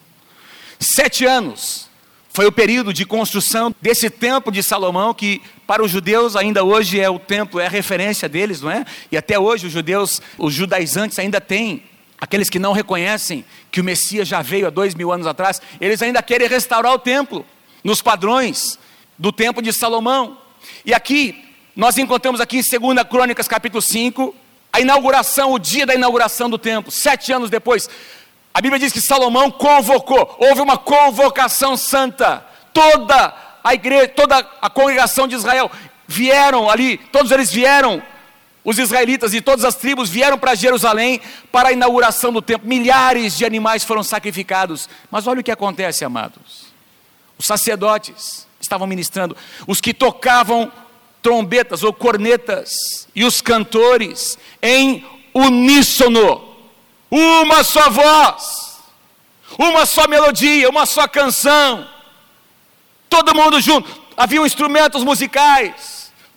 [0.79, 1.89] Sete anos
[2.29, 6.99] foi o período de construção desse templo de Salomão, que para os judeus ainda hoje
[6.99, 8.85] é o templo, é a referência deles, não é?
[9.11, 11.83] E até hoje os judeus, os judaizantes ainda têm
[12.19, 16.01] aqueles que não reconhecem que o Messias já veio há dois mil anos atrás, eles
[16.01, 17.45] ainda querem restaurar o templo,
[17.83, 18.79] nos padrões
[19.17, 20.37] do templo de Salomão.
[20.85, 21.43] E aqui,
[21.75, 24.33] nós encontramos aqui em 2 Crônicas capítulo 5,
[24.71, 27.89] a inauguração, o dia da inauguração do templo, sete anos depois.
[28.53, 34.69] A Bíblia diz que Salomão convocou, houve uma convocação santa, toda a igreja, toda a
[34.69, 35.69] congregação de Israel
[36.07, 38.01] vieram ali, todos eles vieram
[38.65, 42.67] os israelitas e todas as tribos vieram para Jerusalém para a inauguração do templo.
[42.67, 44.89] Milhares de animais foram sacrificados.
[45.11, 46.65] Mas olha o que acontece, amados.
[47.37, 50.71] Os sacerdotes estavam ministrando, os que tocavam
[51.21, 56.55] trombetas ou cornetas e os cantores em uníssono,
[57.11, 58.79] uma só voz,
[59.59, 61.87] uma só melodia, uma só canção.
[63.07, 64.03] Todo mundo junto.
[64.17, 65.94] Haviam instrumentos musicais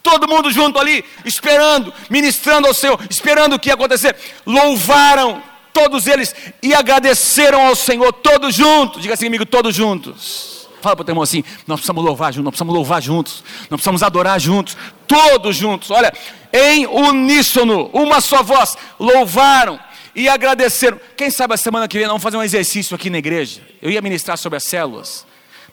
[0.08, 4.16] todo mundo junto ali, esperando, ministrando ao Senhor, esperando o que ia acontecer.
[4.46, 5.42] Louvaram
[5.72, 9.02] todos eles e agradeceram ao Senhor, todos juntos.
[9.02, 10.66] Diga assim comigo, todos juntos.
[10.80, 13.78] Fala para o teu irmão assim: nós precisamos louvar juntos, nós precisamos louvar juntos, nós
[13.78, 15.90] precisamos adorar juntos, todos juntos.
[15.90, 16.12] Olha,
[16.52, 19.78] em uníssono, uma só voz, louvaram
[20.14, 20.98] e agradeceram.
[21.16, 23.60] Quem sabe a semana que vem nós vamos fazer um exercício aqui na igreja.
[23.82, 25.26] Eu ia ministrar sobre as células,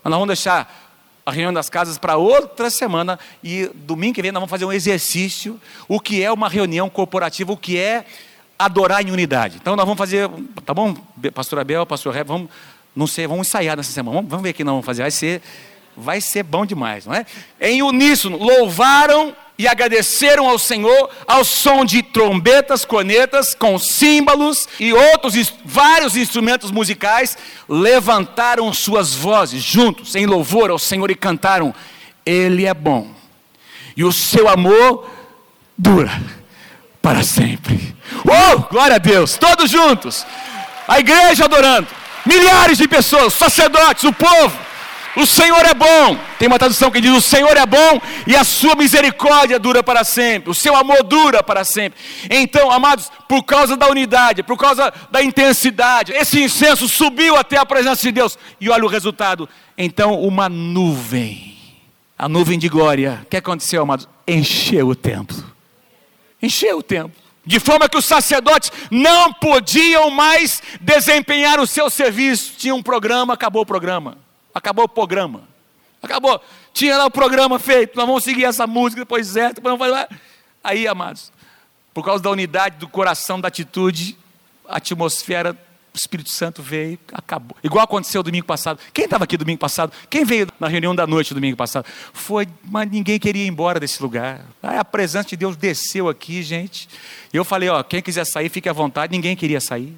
[0.03, 0.84] mas nós vamos deixar
[1.25, 4.71] a reunião das casas para outra semana e domingo que vem nós vamos fazer um
[4.71, 8.05] exercício, o que é uma reunião corporativa, o que é
[8.59, 9.57] adorar em unidade.
[9.59, 10.29] Então nós vamos fazer,
[10.63, 10.93] tá bom,
[11.33, 12.49] pastor Abel, pastor Reb, vamos,
[12.95, 15.09] não sei, vamos ensaiar nessa semana, vamos, vamos ver o que nós vamos fazer, vai
[15.09, 15.41] ser,
[15.95, 17.25] vai ser bom demais, não é?
[17.59, 24.91] Em uníssono, louvaram e agradeceram ao Senhor ao som de trombetas, cornetas, com símbolos e
[24.91, 27.37] outros vários instrumentos musicais,
[27.69, 31.73] levantaram suas vozes juntos em louvor ao Senhor e cantaram:
[32.25, 33.15] Ele é bom
[33.95, 35.09] e o seu amor
[35.77, 36.11] dura
[37.01, 37.95] para sempre.
[38.25, 39.37] Oh, glória a Deus!
[39.37, 40.25] Todos juntos,
[40.87, 41.87] a igreja adorando,
[42.25, 44.65] milhares de pessoas, sacerdotes, o povo
[45.15, 46.17] o Senhor é bom.
[46.37, 50.03] Tem uma tradução que diz: O Senhor é bom e a sua misericórdia dura para
[50.03, 50.49] sempre.
[50.49, 51.99] O seu amor dura para sempre.
[52.29, 57.65] Então, amados, por causa da unidade, por causa da intensidade, esse incenso subiu até a
[57.65, 58.37] presença de Deus.
[58.59, 59.47] E olha o resultado.
[59.77, 61.57] Então, uma nuvem,
[62.17, 64.07] a nuvem de glória, o que aconteceu, amados?
[64.27, 65.43] Encheu o templo.
[66.41, 67.25] Encheu o templo.
[67.45, 72.53] De forma que os sacerdotes não podiam mais desempenhar o seu serviço.
[72.57, 74.24] Tinha um programa, acabou o programa.
[74.55, 75.41] Acabou o programa.
[76.01, 76.41] Acabou.
[76.73, 77.97] Tinha lá o programa feito.
[77.97, 80.21] Nós vamos seguir essa música, depois certo, depois vamos fazer.
[80.63, 81.29] Aí, amados,
[81.93, 84.17] por causa da unidade do coração, da atitude,
[84.65, 85.51] a atmosfera,
[85.93, 87.57] o Espírito Santo veio, acabou.
[87.61, 88.79] Igual aconteceu domingo passado.
[88.93, 89.91] Quem estava aqui domingo passado?
[90.09, 91.85] Quem veio na reunião da noite domingo passado?
[92.13, 94.41] Foi, mas ninguém queria ir embora desse lugar.
[94.63, 96.87] Aí a presença de Deus desceu aqui, gente.
[97.33, 99.11] Eu falei, ó, quem quiser sair, fique à vontade.
[99.11, 99.93] Ninguém queria sair.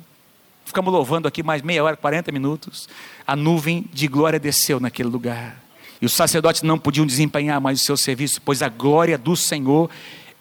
[0.67, 2.89] Ficamos louvando aqui mais meia hora, 40 minutos.
[3.25, 5.63] A nuvem de glória desceu naquele lugar.
[6.01, 9.89] E os sacerdotes não podiam desempenhar mais o seu serviço, pois a glória do Senhor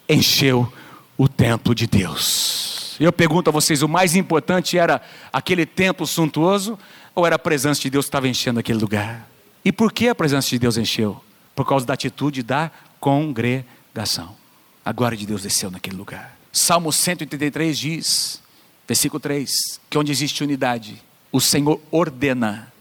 [0.09, 0.71] encheu
[1.17, 2.97] o templo de Deus.
[2.99, 5.01] Eu pergunto a vocês: o mais importante era
[5.33, 6.77] aquele templo suntuoso
[7.15, 9.31] ou era a presença de Deus que estava enchendo aquele lugar?
[9.65, 11.23] E por que a presença de Deus encheu?
[11.55, 14.35] Por causa da atitude da congregação.
[14.85, 16.37] A glória de Deus desceu naquele lugar.
[16.51, 18.43] Salmo 183 diz:
[18.87, 22.73] Versículo 3: que onde existe unidade, o Senhor ordena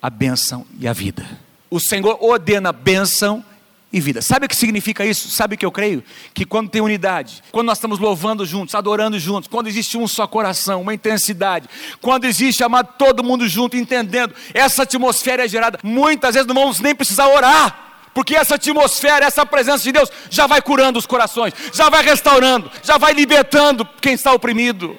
[0.00, 1.24] a bênção e a vida.
[1.70, 3.44] O Senhor ordena bênção
[3.92, 4.22] e vida.
[4.22, 5.30] Sabe o que significa isso?
[5.30, 6.02] Sabe o que eu creio?
[6.32, 10.26] Que quando tem unidade, quando nós estamos louvando juntos, adorando juntos, quando existe um só
[10.26, 11.68] coração, uma intensidade,
[12.00, 15.78] quando existe, amado, todo mundo junto, entendendo, essa atmosfera é gerada.
[15.82, 20.46] Muitas vezes não vamos nem precisar orar Porque essa atmosfera, essa presença de Deus já
[20.46, 24.98] vai curando os corações, já vai restaurando, já vai libertando quem está oprimido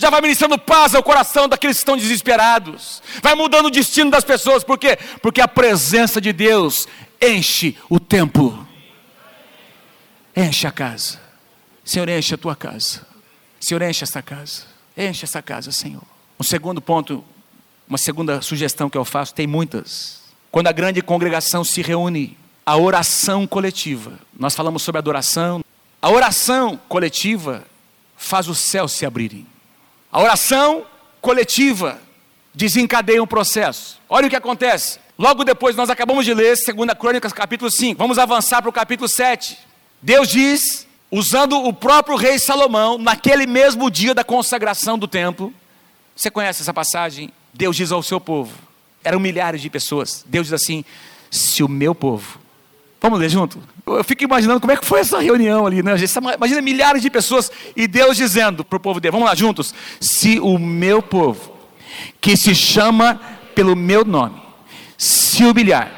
[0.00, 4.24] já vai ministrando paz ao coração daqueles que estão desesperados, vai mudando o destino das
[4.24, 4.98] pessoas, por quê?
[5.20, 6.88] Porque a presença de Deus
[7.20, 8.66] enche o templo,
[10.34, 11.20] enche a casa,
[11.84, 13.06] Senhor, enche a tua casa,
[13.60, 14.62] Senhor, enche essa casa,
[14.96, 16.02] enche essa casa, Senhor.
[16.38, 17.22] Um segundo ponto,
[17.86, 20.22] uma segunda sugestão que eu faço, tem muitas.
[20.50, 25.62] Quando a grande congregação se reúne, a oração coletiva, nós falamos sobre adoração,
[26.00, 27.66] a oração coletiva
[28.16, 29.46] faz os céus se abrirem.
[30.12, 30.84] A oração
[31.20, 32.00] coletiva
[32.52, 33.98] desencadeia um processo.
[34.08, 34.98] Olha o que acontece.
[35.16, 37.96] Logo depois, nós acabamos de ler 2 Crônicas, capítulo 5.
[37.96, 39.56] Vamos avançar para o capítulo 7.
[40.02, 45.54] Deus diz, usando o próprio rei Salomão, naquele mesmo dia da consagração do templo.
[46.16, 47.30] Você conhece essa passagem?
[47.52, 48.52] Deus diz ao seu povo,
[49.04, 50.24] eram milhares de pessoas.
[50.26, 50.84] Deus diz assim:
[51.30, 52.40] se o meu povo
[53.00, 53.58] Vamos ler junto?
[53.86, 55.94] Eu fico imaginando como é que foi essa reunião ali, né?
[56.36, 59.74] Imagina milhares de pessoas e Deus dizendo para o povo dele: Vamos lá juntos.
[59.98, 61.52] Se o meu povo,
[62.20, 63.18] que se chama
[63.54, 64.40] pelo meu nome,
[64.98, 65.90] se humilhar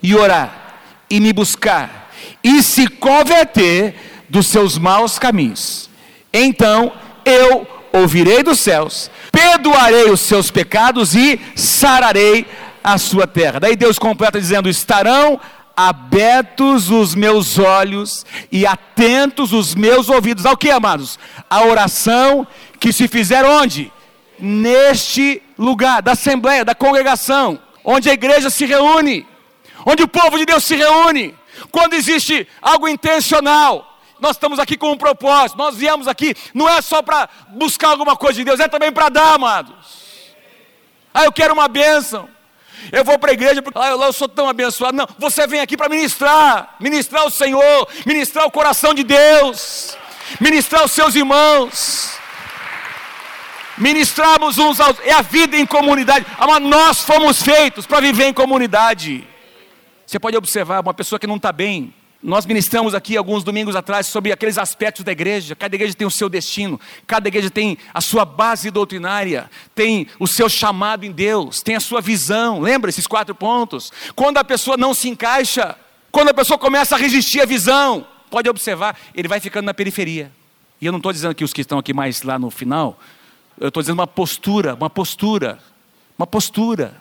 [0.00, 0.78] e orar
[1.10, 2.12] e me buscar
[2.44, 5.90] e se converter dos seus maus caminhos,
[6.32, 6.92] então
[7.24, 12.46] eu ouvirei dos céus, perdoarei os seus pecados e sararei
[12.82, 13.58] a sua terra.
[13.58, 15.40] Daí Deus completa dizendo: estarão
[15.88, 20.44] abertos os meus olhos e atentos os meus ouvidos.
[20.44, 21.18] Ao que, amados?
[21.48, 22.46] A oração
[22.78, 23.90] que se fizer onde?
[24.38, 29.26] Neste lugar, da assembleia, da congregação, onde a igreja se reúne,
[29.86, 31.34] onde o povo de Deus se reúne.
[31.70, 36.82] Quando existe algo intencional, nós estamos aqui com um propósito, nós viemos aqui, não é
[36.82, 39.74] só para buscar alguma coisa de Deus, é também para dar, amados.
[41.12, 42.28] Ah, eu quero uma bênção.
[42.92, 44.96] Eu vou para a igreja porque ah, eu, sou tão abençoado.
[44.96, 49.96] Não, você vem aqui para ministrar, ministrar o Senhor, ministrar o coração de Deus,
[50.40, 52.18] ministrar os seus irmãos.
[53.78, 56.26] Ministrarmos uns aos é a vida em comunidade.
[56.38, 59.26] Mas nós fomos feitos para viver em comunidade.
[60.06, 64.06] Você pode observar uma pessoa que não está bem, nós ministramos aqui alguns domingos atrás
[64.06, 65.56] sobre aqueles aspectos da igreja.
[65.56, 70.26] Cada igreja tem o seu destino, cada igreja tem a sua base doutrinária, tem o
[70.26, 72.60] seu chamado em Deus, tem a sua visão.
[72.60, 73.90] Lembra esses quatro pontos?
[74.14, 75.74] Quando a pessoa não se encaixa,
[76.12, 80.30] quando a pessoa começa a resistir à visão, pode observar, ele vai ficando na periferia.
[80.78, 83.00] E eu não estou dizendo que os que estão aqui mais lá no final,
[83.58, 85.58] eu estou dizendo uma postura, uma postura,
[86.18, 87.00] uma postura.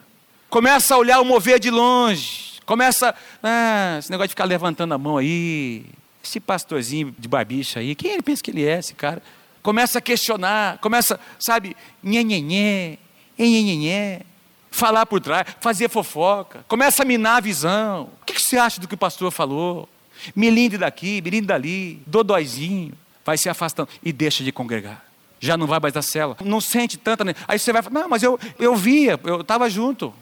[0.50, 4.98] Começa a olhar o mover de longe Começa, ah, esse negócio de ficar levantando a
[5.00, 5.88] mão aí,
[6.24, 9.24] esse pastorzinho de barbicha aí, quem ele pensa que ele é, esse cara?
[9.64, 13.00] Começa a questionar, começa, sabe, nhenhenhé,
[13.40, 14.22] nhenhenhé,
[14.70, 18.12] falar por trás, fazer fofoca, começa a minar a visão.
[18.22, 19.90] O que, você acha do que o pastor falou?
[20.36, 22.94] Milinde daqui, milinde dali, dodóizinho,
[23.26, 25.04] vai se afastando e deixa de congregar.
[25.40, 27.26] Já não vai mais da cela, não sente tanta.
[27.48, 30.14] Aí você vai falar, não, mas eu, eu via, eu estava junto.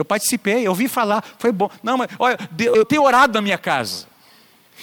[0.00, 1.68] Eu participei, eu ouvi falar, foi bom.
[1.82, 4.06] Não, mas olha, eu tenho orado na minha casa.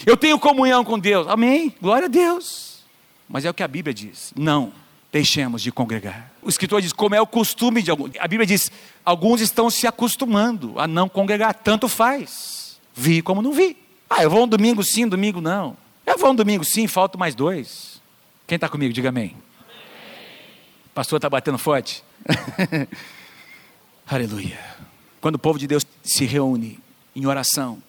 [0.06, 1.28] Eu tenho comunhão com Deus.
[1.28, 1.74] Amém.
[1.82, 2.84] Glória a Deus.
[3.28, 4.32] Mas é o que a Bíblia diz.
[4.38, 4.72] Não
[5.12, 6.32] deixemos de congregar.
[6.40, 8.12] O escritor diz como é o costume de alguns.
[8.20, 8.72] A Bíblia diz:
[9.04, 11.56] alguns estão se acostumando a não congregar.
[11.56, 12.80] Tanto faz.
[12.94, 13.76] Vi como não vi.
[14.08, 15.76] Ah, eu vou um domingo sim, um domingo não.
[16.06, 18.00] Eu vou um domingo sim, faltam mais dois.
[18.46, 19.36] Quem está comigo, diga amém.
[19.36, 19.42] amém.
[20.86, 22.04] O pastor está batendo forte.
[24.08, 24.78] Aleluia.
[25.20, 26.80] Quando o povo de Deus se reúne
[27.16, 27.82] em oração,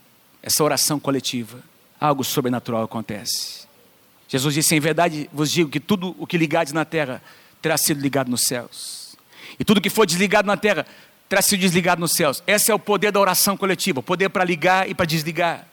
[0.42, 1.62] essa oração coletiva,
[2.00, 3.66] algo sobrenatural acontece.
[4.28, 7.22] Jesus disse: Em verdade vos digo que tudo o que ligares na terra
[7.60, 9.16] terá sido ligado nos céus,
[9.58, 10.86] e tudo que for desligado na terra
[11.28, 12.42] terá sido desligado nos céus.
[12.46, 15.66] Esse é o poder da oração coletiva, o poder para ligar e para desligar.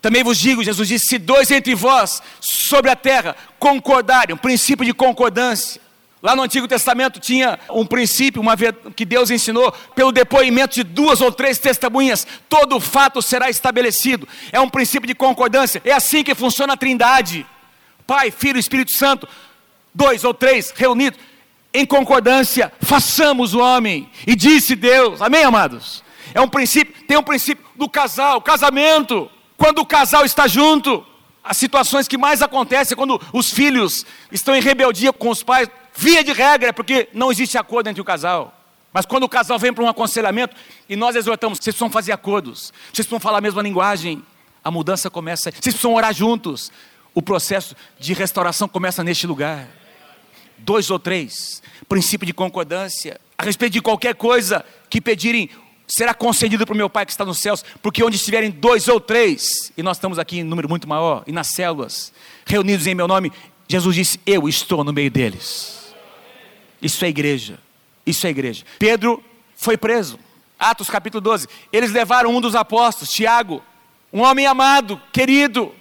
[0.00, 4.84] Também vos digo, Jesus disse: se dois entre vós sobre a terra concordarem, um princípio
[4.84, 5.80] de concordância,
[6.22, 8.56] Lá no Antigo Testamento tinha um princípio, uma
[8.94, 14.28] que Deus ensinou, pelo depoimento de duas ou três testemunhas, todo fato será estabelecido.
[14.52, 15.82] É um princípio de concordância.
[15.84, 17.44] É assim que funciona a Trindade:
[18.06, 19.28] Pai, Filho Espírito Santo,
[19.92, 21.18] dois ou três reunidos
[21.74, 24.08] em concordância, façamos o homem.
[24.24, 26.04] E disse Deus, amém, amados?
[26.34, 29.28] É um princípio, tem um princípio do casal, casamento.
[29.56, 31.04] Quando o casal está junto,
[31.42, 35.68] as situações que mais acontecem é quando os filhos estão em rebeldia com os pais,
[35.94, 38.58] Via de regra, é porque não existe acordo entre o casal.
[38.92, 40.54] Mas quando o casal vem para um aconselhamento
[40.88, 44.22] e nós exortamos, vocês precisam fazer acordos, vocês precisam falar a mesma linguagem,
[44.62, 46.70] a mudança começa, vocês precisam orar juntos.
[47.14, 49.68] O processo de restauração começa neste lugar.
[50.58, 55.50] Dois ou três, princípio de concordância, a respeito de qualquer coisa que pedirem,
[55.86, 59.00] será concedido para o meu Pai que está nos céus, porque onde estiverem dois ou
[59.00, 62.12] três, e nós estamos aqui em número muito maior, e nas células,
[62.46, 63.32] reunidos em meu nome,
[63.68, 65.81] Jesus disse: Eu estou no meio deles.
[66.82, 67.58] Isso é igreja.
[68.04, 68.64] Isso é igreja.
[68.78, 69.22] Pedro
[69.56, 70.18] foi preso.
[70.58, 71.48] Atos capítulo 12.
[71.72, 73.62] Eles levaram um dos apóstolos, Tiago,
[74.12, 75.74] um homem amado, querido,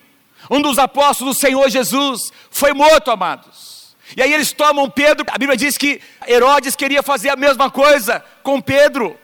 [0.49, 3.95] um dos apóstolos do Senhor Jesus, foi morto, amados.
[4.15, 8.23] E aí eles tomam Pedro, a Bíblia diz que Herodes queria fazer a mesma coisa
[8.43, 9.17] com Pedro.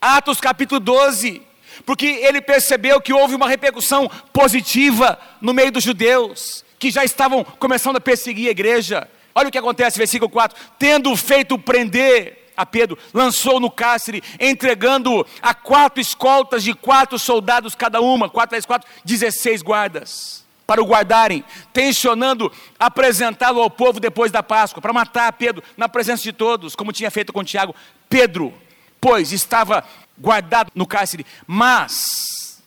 [0.00, 1.42] Atos capítulo 12,
[1.84, 7.44] porque ele percebeu que houve uma repercussão positiva no meio dos judeus, que já estavam
[7.44, 9.08] começando a perseguir a igreja.
[9.36, 15.26] Olha o que acontece, versículo 4: tendo feito prender a Pedro, lançou no cárcere, entregando
[15.42, 20.86] a quatro escoltas de quatro soldados cada uma, quatro vezes quatro, dezesseis guardas, para o
[20.86, 26.74] guardarem, tensionando apresentá-lo ao povo depois da Páscoa, para matar Pedro na presença de todos,
[26.74, 27.76] como tinha feito com Tiago.
[28.08, 28.54] Pedro,
[28.98, 29.84] pois, estava
[30.16, 32.62] guardado no cárcere, mas,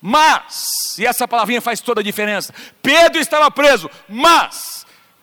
[0.00, 4.71] mas, e essa palavrinha faz toda a diferença, Pedro estava preso, mas,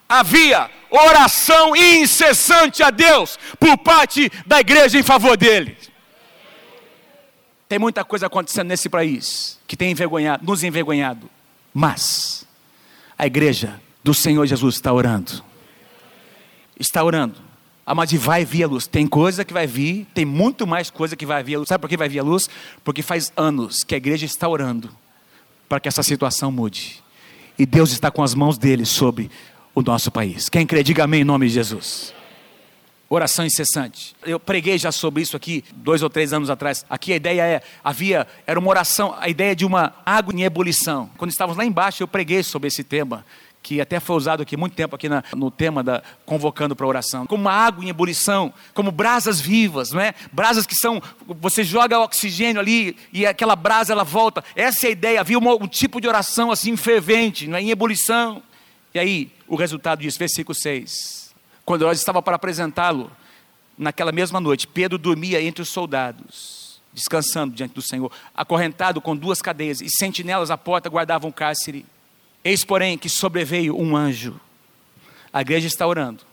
[0.09, 5.77] havia oração incessante a Deus por parte da igreja em favor dele.
[7.67, 11.29] Tem muita coisa acontecendo nesse país que tem envergonhado, nos envergonhado,
[11.71, 12.47] mas
[13.15, 15.43] a igreja do Senhor Jesus está orando.
[16.79, 17.35] Está orando.
[17.85, 18.87] Ah, mas vai vir a luz.
[18.87, 21.67] Tem coisa que vai vir, tem muito mais coisa que vai vir a luz.
[21.67, 22.49] Sabe por que vai vir a luz?
[22.83, 24.89] Porque faz anos que a igreja está orando
[25.67, 27.03] para que essa situação mude.
[27.57, 29.29] E Deus está com as mãos dele sobre
[29.73, 30.49] o nosso país.
[30.49, 32.13] Quem crê, diga amém em nome de Jesus.
[33.11, 34.15] Oração incessante.
[34.23, 36.85] Eu preguei já sobre isso aqui dois ou três anos atrás.
[36.87, 41.09] Aqui a ideia é havia era uma oração, a ideia de uma água em ebulição.
[41.17, 43.25] Quando estávamos lá embaixo eu preguei sobre esse tema
[43.63, 47.25] que até foi usado aqui muito tempo aqui na, no tema da convocando para oração,
[47.25, 50.13] como uma água em ebulição, como brasas vivas, não é?
[50.31, 54.43] Brasas que são você joga oxigênio ali e aquela brasa ela volta.
[54.55, 55.19] Essa é a ideia.
[55.19, 57.61] Havia um, um tipo de oração assim fervente, não é?
[57.61, 58.43] em ebulição.
[58.93, 61.33] E aí o resultado disso, versículo 6.
[61.65, 63.11] Quando Herodes estava para apresentá-lo,
[63.77, 69.41] naquela mesma noite, Pedro dormia entre os soldados, descansando diante do Senhor, acorrentado com duas
[69.41, 71.85] cadeias, e sentinelas à porta guardavam o cárcere.
[72.43, 74.39] Eis, porém, que sobreveio um anjo.
[75.33, 76.23] A igreja está orando.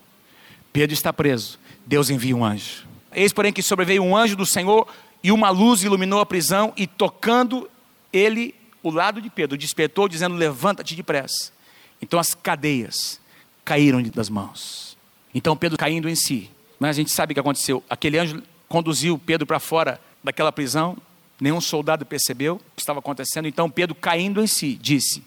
[0.71, 1.59] Pedro está preso.
[1.85, 2.87] Deus envia um anjo.
[3.11, 4.87] Eis, porém, que sobreveio um anjo do Senhor
[5.23, 7.69] e uma luz iluminou a prisão e tocando
[8.13, 8.53] ele
[8.83, 11.56] o lado de Pedro, despertou, dizendo: Levanta-te depressa.
[12.01, 13.19] Então as cadeias
[13.65, 14.97] caíram-lhe das mãos.
[15.33, 16.49] Então Pedro caindo em si.
[16.79, 17.83] Mas a gente sabe o que aconteceu.
[17.89, 20.97] Aquele anjo conduziu Pedro para fora daquela prisão.
[21.39, 23.47] Nenhum soldado percebeu o que estava acontecendo.
[23.47, 25.23] Então Pedro, caindo em si, disse: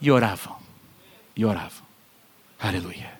[0.00, 0.56] e oravam.
[1.36, 1.84] E oravam.
[2.58, 3.12] Aleluia.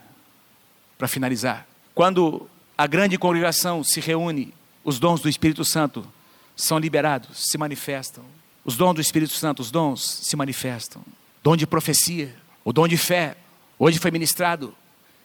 [0.96, 4.54] Para finalizar, quando a grande congregação se reúne,
[4.84, 6.06] os dons do Espírito Santo
[6.56, 8.24] são liberados, se manifestam.
[8.64, 11.02] Os dons do Espírito Santo, os dons se manifestam.
[11.42, 12.34] Dom de profecia,
[12.64, 13.36] o dom de fé.
[13.78, 14.74] Hoje foi ministrado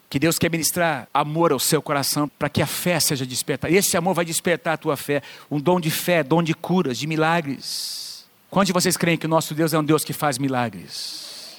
[0.10, 3.72] que Deus quer ministrar amor ao seu coração para que a fé seja despertada.
[3.72, 5.22] Esse amor vai despertar a tua fé.
[5.52, 8.26] Um dom de fé, dom de curas, de milagres.
[8.50, 11.58] Quantos de vocês creem que o nosso Deus é um Deus que faz milagres?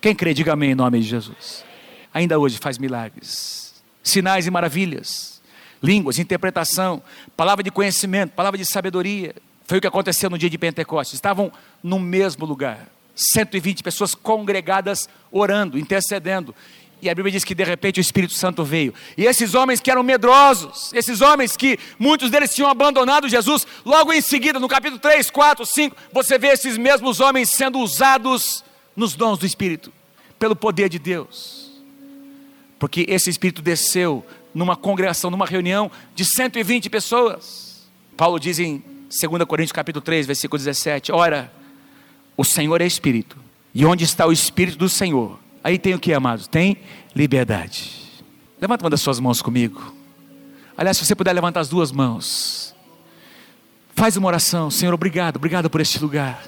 [0.00, 1.64] Quem crê, diga amém em nome de Jesus.
[2.12, 5.40] Ainda hoje faz milagres, sinais e maravilhas,
[5.82, 7.02] línguas, interpretação,
[7.36, 9.34] palavra de conhecimento, palavra de sabedoria.
[9.66, 11.14] Foi o que aconteceu no dia de Pentecostes.
[11.14, 11.50] Estavam
[11.82, 12.88] no mesmo lugar.
[13.14, 16.54] 120 pessoas congregadas orando, intercedendo.
[17.00, 18.92] E a Bíblia diz que de repente o Espírito Santo veio.
[19.16, 24.12] E esses homens que eram medrosos, esses homens que muitos deles tinham abandonado Jesus, logo
[24.12, 28.64] em seguida, no capítulo 3, 4, 5, você vê esses mesmos homens sendo usados
[28.96, 29.92] nos dons do Espírito,
[30.38, 31.70] pelo poder de Deus.
[32.80, 37.88] Porque esse Espírito desceu numa congregação, numa reunião de 120 pessoas.
[38.16, 41.52] Paulo diz em 2 Coríntios capítulo 3, versículo 17: Ora,
[42.36, 43.36] o Senhor é Espírito,
[43.72, 45.38] e onde está o Espírito do Senhor?
[45.62, 46.46] Aí tem o que, amados?
[46.46, 46.78] Tem
[47.14, 47.92] liberdade.
[48.60, 49.94] Levanta uma das suas mãos comigo.
[50.76, 52.74] Aliás, se você puder levantar as duas mãos.
[53.94, 56.42] Faz uma oração, Senhor, obrigado, obrigado por este lugar.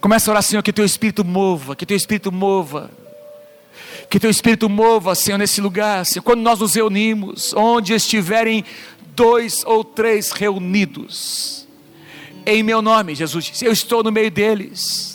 [0.00, 2.90] Começa a orar, Senhor, que teu Espírito mova, que teu Espírito mova.
[4.08, 8.64] Que teu Espírito mova, Senhor, nesse lugar, Senhor, quando nós nos reunimos, onde estiverem
[9.14, 11.68] dois ou três reunidos,
[12.46, 15.09] em meu nome, Jesus disse, eu estou no meio deles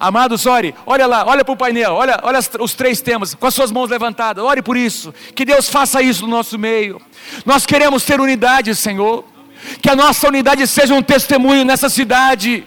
[0.00, 3.54] Amados, ore, olha lá, olha para o painel, olha, olha os três temas, com as
[3.54, 7.02] suas mãos levantadas, ore por isso, que Deus faça isso no nosso meio.
[7.44, 9.24] Nós queremos ter unidade, Senhor,
[9.82, 12.64] que a nossa unidade seja um testemunho nessa cidade,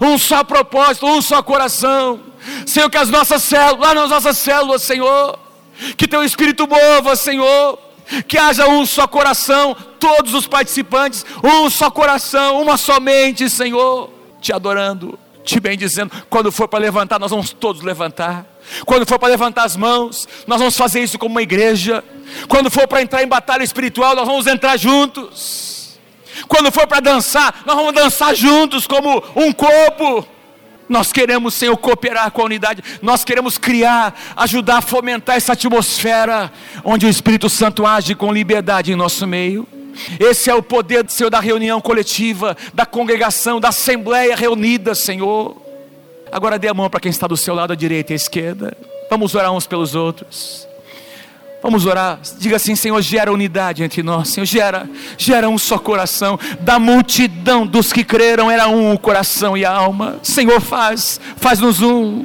[0.00, 2.20] um só propósito, um só coração.
[2.64, 5.36] Senhor, que as nossas células, lá nas nossas células, Senhor,
[5.96, 7.76] que teu Espírito mova, Senhor,
[8.28, 14.10] que haja um só coração, todos os participantes, um só coração, uma só mente, Senhor,
[14.40, 15.18] te adorando
[15.48, 16.12] te bendizendo.
[16.28, 18.46] Quando for para levantar, nós vamos todos levantar.
[18.84, 22.04] Quando for para levantar as mãos, nós vamos fazer isso como uma igreja.
[22.46, 25.98] Quando for para entrar em batalha espiritual, nós vamos entrar juntos.
[26.46, 30.26] Quando for para dançar, nós vamos dançar juntos como um corpo.
[30.88, 32.82] Nós queremos, Senhor, cooperar com a unidade.
[33.02, 36.52] Nós queremos criar, ajudar a fomentar essa atmosfera
[36.84, 39.66] onde o Espírito Santo age com liberdade em nosso meio.
[40.18, 45.56] Esse é o poder, Senhor, da reunião coletiva, da congregação, da assembleia reunida, Senhor.
[46.30, 48.76] Agora dê a mão para quem está do seu lado, à direita e à esquerda.
[49.10, 50.68] Vamos orar uns pelos outros.
[51.62, 52.20] Vamos orar.
[52.38, 54.28] Diga assim, Senhor, gera unidade entre nós.
[54.28, 56.38] Senhor, gera, gera um só coração.
[56.60, 60.20] Da multidão dos que creram era um o coração e a alma.
[60.22, 62.24] Senhor, faz, faz-nos um.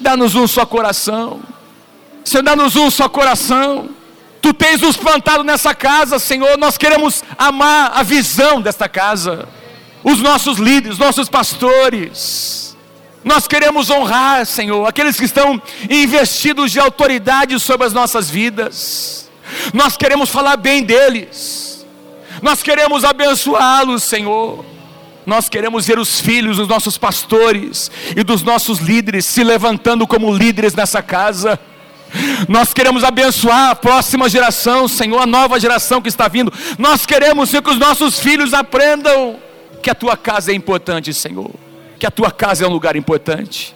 [0.00, 1.40] Dá-nos um só coração.
[2.24, 3.88] Senhor, dá-nos um só coração.
[4.40, 6.56] Tu tens nos plantado nessa casa, Senhor.
[6.58, 9.48] Nós queremos amar a visão desta casa,
[10.02, 12.76] os nossos líderes, nossos pastores.
[13.24, 15.60] Nós queremos honrar, Senhor, aqueles que estão
[15.90, 19.28] investidos de autoridade sobre as nossas vidas.
[19.74, 21.86] Nós queremos falar bem deles.
[22.40, 24.64] Nós queremos abençoá-los, Senhor.
[25.26, 30.34] Nós queremos ver os filhos dos nossos pastores e dos nossos líderes se levantando como
[30.34, 31.60] líderes nessa casa.
[32.48, 36.52] Nós queremos abençoar a próxima geração, Senhor, a nova geração que está vindo.
[36.78, 39.36] Nós queremos, que os nossos filhos aprendam
[39.82, 41.50] que a tua casa é importante, Senhor.
[41.98, 43.74] Que a tua casa é um lugar importante.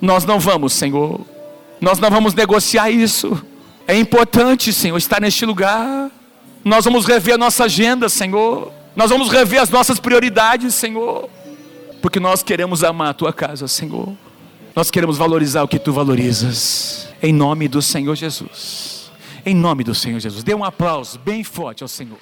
[0.00, 1.20] Nós não vamos, Senhor.
[1.80, 3.40] Nós não vamos negociar isso.
[3.86, 6.10] É importante, Senhor, estar neste lugar.
[6.64, 8.72] Nós vamos rever a nossa agenda, Senhor.
[8.94, 11.28] Nós vamos rever as nossas prioridades, Senhor.
[12.02, 14.14] Porque nós queremos amar a tua casa, Senhor.
[14.74, 17.08] Nós queremos valorizar o que tu valorizas.
[17.22, 19.10] Em nome do Senhor Jesus.
[19.44, 20.44] Em nome do Senhor Jesus.
[20.44, 22.18] Dê um aplauso bem forte ao Senhor.